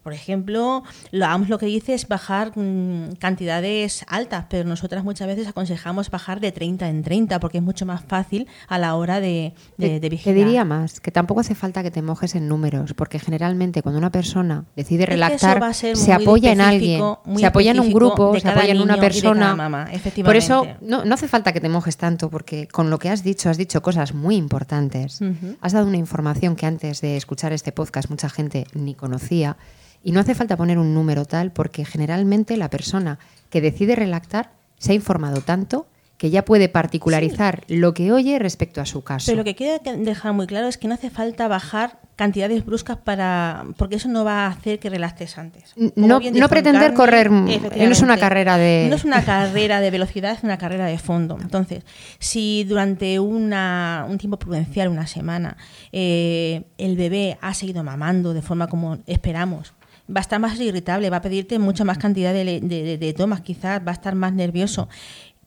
[0.06, 5.26] Por, ejemplo, lo, AMS lo que dice es bajar mm, cantidades altas, pero nosotras muchas
[5.26, 9.20] veces aconsejamos bajar de 30 en 30 porque es mucho más fácil a la hora
[9.20, 10.36] de, de, de Te vigilar.
[10.36, 14.12] diría más, que tampoco hace falta que te mojes en números, porque generalmente cuando una
[14.12, 17.02] persona decide relactar, se apoya en alguien,
[17.36, 19.56] se apoya en un grupo, se apoya en una persona.
[19.56, 19.90] mamá,
[20.24, 23.24] Por eso no, no hace falta que te mojes tanto, porque con lo que has
[23.24, 25.20] dicho, has dicho cosas muy importantes.
[25.62, 29.58] Has dado una información que antes de escuchar este podcast mucha gente ni conocía.
[30.06, 33.18] Y no hace falta poner un número tal, porque generalmente la persona
[33.50, 35.88] que decide relactar se ha informado tanto
[36.18, 39.26] que ya puede particularizar lo que oye respecto a su caso.
[39.26, 42.96] Pero lo que quiero dejar muy claro es que no hace falta bajar cantidades bruscas
[42.98, 45.74] para porque eso no va a hacer que relajes antes.
[45.74, 50.32] Como no- pretender correr, no es una carrera de- No es una carrera de velocidad,
[50.32, 51.38] es una carrera de fondo.
[51.42, 51.84] Entonces,
[52.20, 55.58] si durante una, un tiempo prudencial, una semana,
[55.92, 59.74] eh, el bebé ha seguido mamando de forma como esperamos,
[60.10, 63.92] va a estar más irritable, va a pedirte mucha más cantidad de, tomas, quizás va
[63.92, 64.88] a estar más nervioso.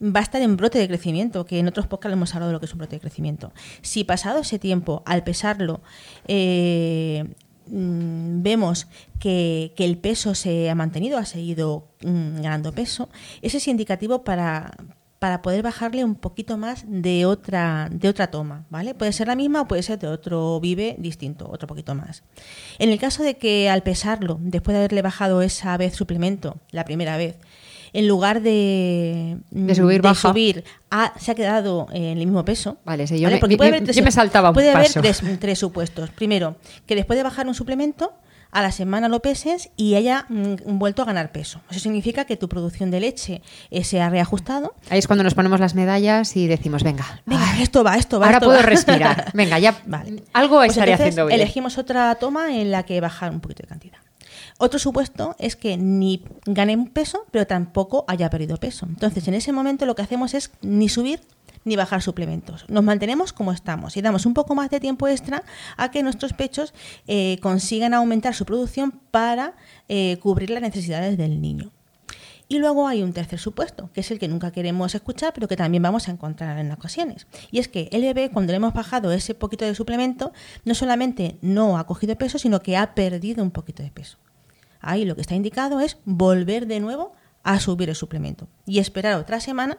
[0.00, 2.60] Va a estar en brote de crecimiento, que en otros podcasts hemos hablado de lo
[2.60, 3.52] que es un brote de crecimiento.
[3.82, 5.80] Si pasado ese tiempo, al pesarlo,
[6.28, 7.24] eh,
[7.66, 8.86] mm, vemos
[9.18, 13.08] que, que el peso se ha mantenido, ha seguido mm, ganando peso,
[13.42, 14.76] ese es indicativo para,
[15.18, 18.94] para poder bajarle un poquito más de otra, de otra toma, ¿vale?
[18.94, 22.22] Puede ser la misma o puede ser de otro vive distinto, otro poquito más.
[22.78, 26.84] En el caso de que al pesarlo, después de haberle bajado esa vez suplemento, la
[26.84, 27.36] primera vez,
[27.94, 30.28] en lugar de, De subir, baja.
[30.28, 32.76] subir, ha- se ha quedado en el mismo peso.
[32.84, 34.92] Vale, sí, yo me- Porque puede yo- haber tres- yo me saltaba un puede haber
[34.92, 36.10] tres, tres supuestos.
[36.10, 36.56] Primero,
[36.86, 38.12] que después de bajar un suplemento,
[38.50, 41.60] a la semana lo peses y haya mm, vuelto a ganar peso.
[41.70, 44.74] Eso significa que tu producción de leche eh, se ha reajustado.
[44.90, 48.26] Ahí es cuando nos ponemos las medallas y decimos, venga, Venga, esto va, esto va.
[48.26, 48.66] ahora esto puedo va.
[48.66, 49.30] respirar.
[49.34, 50.22] Venga, ya Vale.
[50.32, 51.40] algo Pues estaré entonces haciendo bien.
[51.40, 53.98] Elegimos otra toma en la que bajar un poquito de cantidad.
[54.60, 58.86] Otro supuesto es que ni gane un peso, pero tampoco haya perdido peso.
[58.88, 61.20] Entonces, en ese momento lo que hacemos es ni subir
[61.68, 62.64] ni bajar suplementos.
[62.68, 65.44] Nos mantenemos como estamos y damos un poco más de tiempo extra
[65.76, 66.74] a que nuestros pechos
[67.06, 69.54] eh, consigan aumentar su producción para
[69.88, 71.72] eh, cubrir las necesidades del niño.
[72.50, 75.56] Y luego hay un tercer supuesto, que es el que nunca queremos escuchar, pero que
[75.56, 77.26] también vamos a encontrar en ocasiones.
[77.50, 80.32] Y es que el bebé, cuando le hemos bajado ese poquito de suplemento,
[80.64, 84.16] no solamente no ha cogido peso, sino que ha perdido un poquito de peso.
[84.80, 87.12] Ahí lo que está indicado es volver de nuevo
[87.42, 89.76] a subir el suplemento y esperar otra semana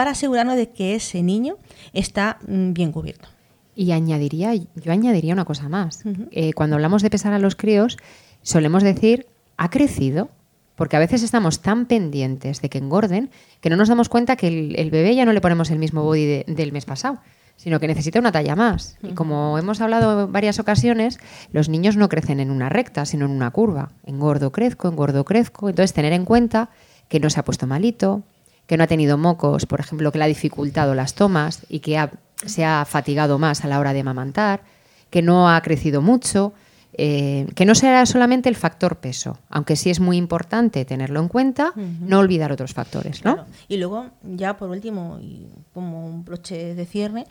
[0.00, 1.58] para asegurarnos de que ese niño
[1.92, 3.28] está mm, bien cubierto.
[3.76, 6.04] Y añadiría, yo añadiría una cosa más.
[6.30, 7.98] Eh, cuando hablamos de pesar a los críos,
[8.40, 9.26] solemos decir,
[9.58, 10.30] ha crecido.
[10.74, 13.28] Porque a veces estamos tan pendientes de que engorden
[13.60, 16.02] que no nos damos cuenta que el, el bebé ya no le ponemos el mismo
[16.02, 17.18] body de- del mes pasado,
[17.56, 18.96] sino que necesita una talla más.
[19.02, 21.18] Y como hemos hablado en varias ocasiones,
[21.52, 23.90] los niños no crecen en una recta, sino en una curva.
[24.06, 25.68] Engordo, crezco, engordo, crezco.
[25.68, 26.70] Entonces, tener en cuenta
[27.08, 28.22] que no se ha puesto malito,
[28.70, 31.98] que no ha tenido mocos, por ejemplo, que le ha dificultado las tomas y que
[31.98, 32.12] ha-
[32.46, 34.60] se ha fatigado más a la hora de amamantar,
[35.10, 36.52] que no ha crecido mucho,
[36.92, 41.26] eh, que no será solamente el factor peso, aunque sí es muy importante tenerlo en
[41.26, 43.34] cuenta, no olvidar otros factores, ¿no?
[43.34, 43.48] Claro.
[43.66, 47.26] Y luego, ya por último, y como un broche de cierre,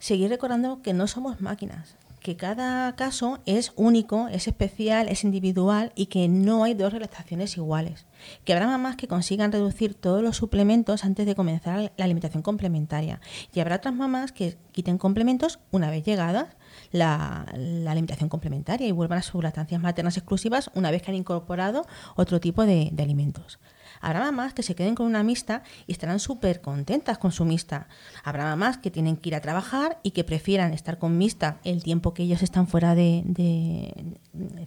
[0.00, 5.92] seguir recordando que no somos máquinas, que cada caso es único, es especial, es individual
[5.96, 8.06] y que no hay dos relactaciones iguales.
[8.44, 13.20] Que habrá mamás que consigan reducir todos los suplementos antes de comenzar la alimentación complementaria.
[13.52, 16.56] Y habrá otras mamás que quiten complementos una vez llegada
[16.92, 21.16] la, la alimentación complementaria y vuelvan a sus lactancias maternas exclusivas una vez que han
[21.16, 23.58] incorporado otro tipo de alimentos.
[24.02, 27.86] Habrá mamás que se queden con una mixta y estarán súper contentas con su mixta.
[28.24, 31.82] Habrá mamás que tienen que ir a trabajar y que prefieran estar con mixta el
[31.84, 33.24] tiempo que ellos están fuera de,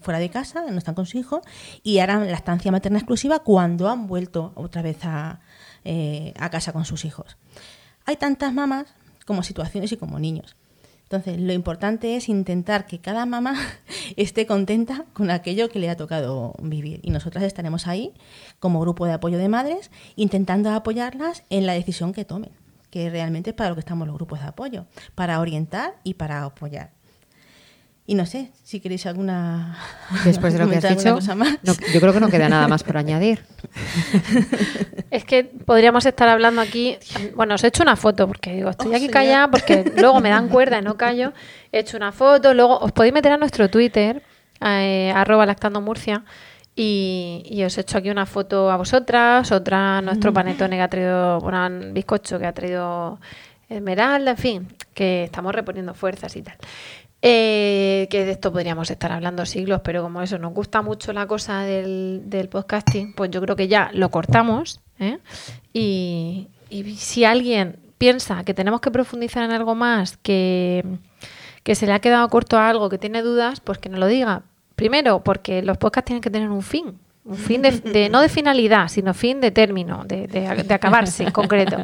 [0.01, 1.41] fuera de casa, no están con su hijo,
[1.83, 5.41] y harán la estancia materna exclusiva cuando han vuelto otra vez a,
[5.83, 7.37] eh, a casa con sus hijos.
[8.05, 8.87] Hay tantas mamás
[9.25, 10.55] como situaciones y como niños.
[11.15, 13.55] Entonces, lo importante es intentar que cada mamá
[14.17, 16.99] esté contenta con aquello que le ha tocado vivir.
[17.03, 18.13] Y nosotras estaremos ahí,
[18.59, 22.51] como grupo de apoyo de madres, intentando apoyarlas en la decisión que tomen,
[22.89, 26.43] que realmente es para lo que estamos los grupos de apoyo, para orientar y para
[26.43, 26.91] apoyar.
[28.07, 29.77] Y no sé, si queréis alguna...
[30.25, 31.57] Después de lo que has dicho, cosa más.
[31.63, 33.43] no- yo creo que no queda nada más por añadir.
[35.11, 36.97] Es que podríamos estar hablando aquí.
[37.35, 39.13] Bueno, os he hecho una foto porque digo, estoy Oh, aquí señor.
[39.13, 41.33] callada porque luego me dan cuerda y no callo.
[41.71, 44.21] He hecho una foto, luego os podéis meter a nuestro Twitter,
[44.61, 46.23] eh, arroba lactando Murcia,
[46.75, 50.81] y, y os he hecho aquí una foto a vosotras, otra a nuestro panetone que
[50.81, 53.19] ha traído, bueno, un bizcocho que ha traído
[53.69, 56.55] Esmeralda, en fin, que estamos reponiendo fuerzas y tal.
[57.27, 61.25] Eh, que de esto podríamos estar hablando siglos, pero como eso nos gusta mucho la
[61.25, 64.79] cosa del, del podcasting, pues yo creo que ya lo cortamos.
[64.99, 65.17] ¿eh?
[65.73, 70.85] Y, y si alguien piensa que tenemos que profundizar en algo más, que,
[71.63, 74.05] que se le ha quedado corto a algo, que tiene dudas, pues que nos lo
[74.05, 74.43] diga.
[74.75, 76.99] Primero, porque los podcasts tienen que tener un fin.
[77.25, 81.77] Un fin de, no de finalidad, sino fin de término, de, de- acabarse en concreto.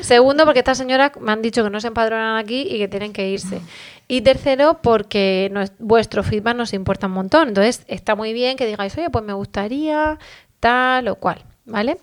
[0.00, 3.12] Segundo, porque estas señoras me han dicho que no se empadronan aquí y que tienen
[3.12, 3.60] que irse.
[4.06, 7.48] Y tercero, porque vuestro feedback nos importa un montón.
[7.48, 10.16] Entonces, está muy bien que digáis, oye, pues me gustaría
[10.60, 11.98] tal o cual, ¿vale?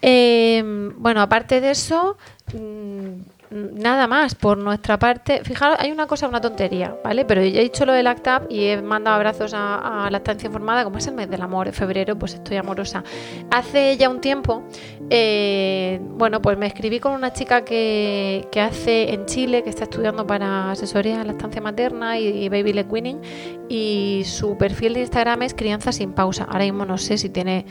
[0.00, 0.62] Eh,
[0.96, 2.16] bueno, aparte de eso,
[2.54, 5.42] mm, nada más por nuestra parte.
[5.44, 7.24] Fijaros, hay una cosa, una tontería, ¿vale?
[7.24, 10.46] Pero yo he dicho lo del ACTAP y he mandado abrazos a, a la estancia
[10.46, 13.04] informada, como es el mes del amor, en febrero, pues estoy amorosa.
[13.50, 14.62] Hace ya un tiempo,
[15.10, 19.84] eh, bueno, pues me escribí con una chica que, que hace en Chile, que está
[19.84, 23.20] estudiando para asesoría en la estancia materna y, y baby leg winning,
[23.68, 26.44] y su perfil de Instagram es crianza sin pausa.
[26.44, 27.66] Ahora mismo no sé si tiene,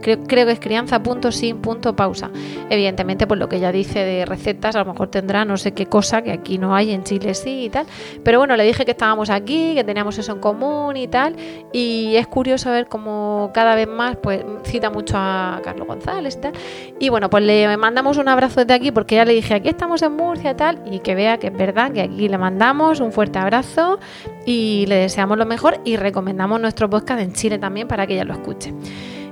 [0.00, 2.30] creo, creo que es crianza punto sin punto pausa.
[2.70, 5.86] Evidentemente, pues lo que ella dice de recetas, a lo mejor tendrá no sé qué
[5.86, 7.86] cosa que aquí no hay, en Chile sí y tal.
[8.24, 11.36] Pero bueno, le dije que estábamos aquí, que teníamos eso en común y tal.
[11.72, 16.40] Y es curioso ver cómo cada vez más pues cita mucho a Carlos González y
[16.40, 16.52] tal.
[16.98, 20.02] Y bueno, pues le mandamos un abrazo desde aquí porque ya le dije, aquí estamos
[20.02, 20.82] en Murcia y tal.
[20.90, 24.00] Y que vea que es verdad que aquí le mandamos un fuerte abrazo
[24.44, 28.24] y le deseamos lo mejor y recomendamos nuestro podcast en Chile también para que ella
[28.24, 28.74] lo escuche.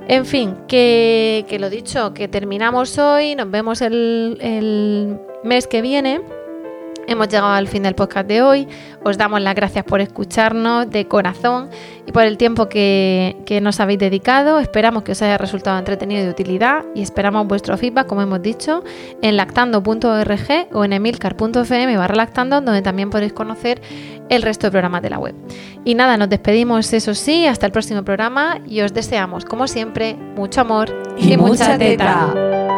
[0.07, 6.21] En fin, que, lo dicho, que terminamos hoy, nos vemos el mes que viene.
[7.05, 8.65] Hemos llegado al fin del podcast de hoy.
[9.03, 11.69] Os damos las gracias por escucharnos de corazón
[12.07, 14.59] y por el tiempo que, que nos habéis dedicado.
[14.59, 18.41] Esperamos que os haya resultado entretenido y de utilidad y esperamos vuestro feedback, como hemos
[18.41, 18.85] dicho,
[19.21, 23.81] en lactando.org o en emilcar.fm barra lactando, donde también podéis conocer
[24.29, 25.35] el resto de programas de la web.
[25.83, 30.15] Y nada, nos despedimos, eso sí, hasta el próximo programa y os deseamos, como siempre,
[30.15, 32.31] mucho amor y, Y mucha mucha teta.
[32.33, 32.72] teta.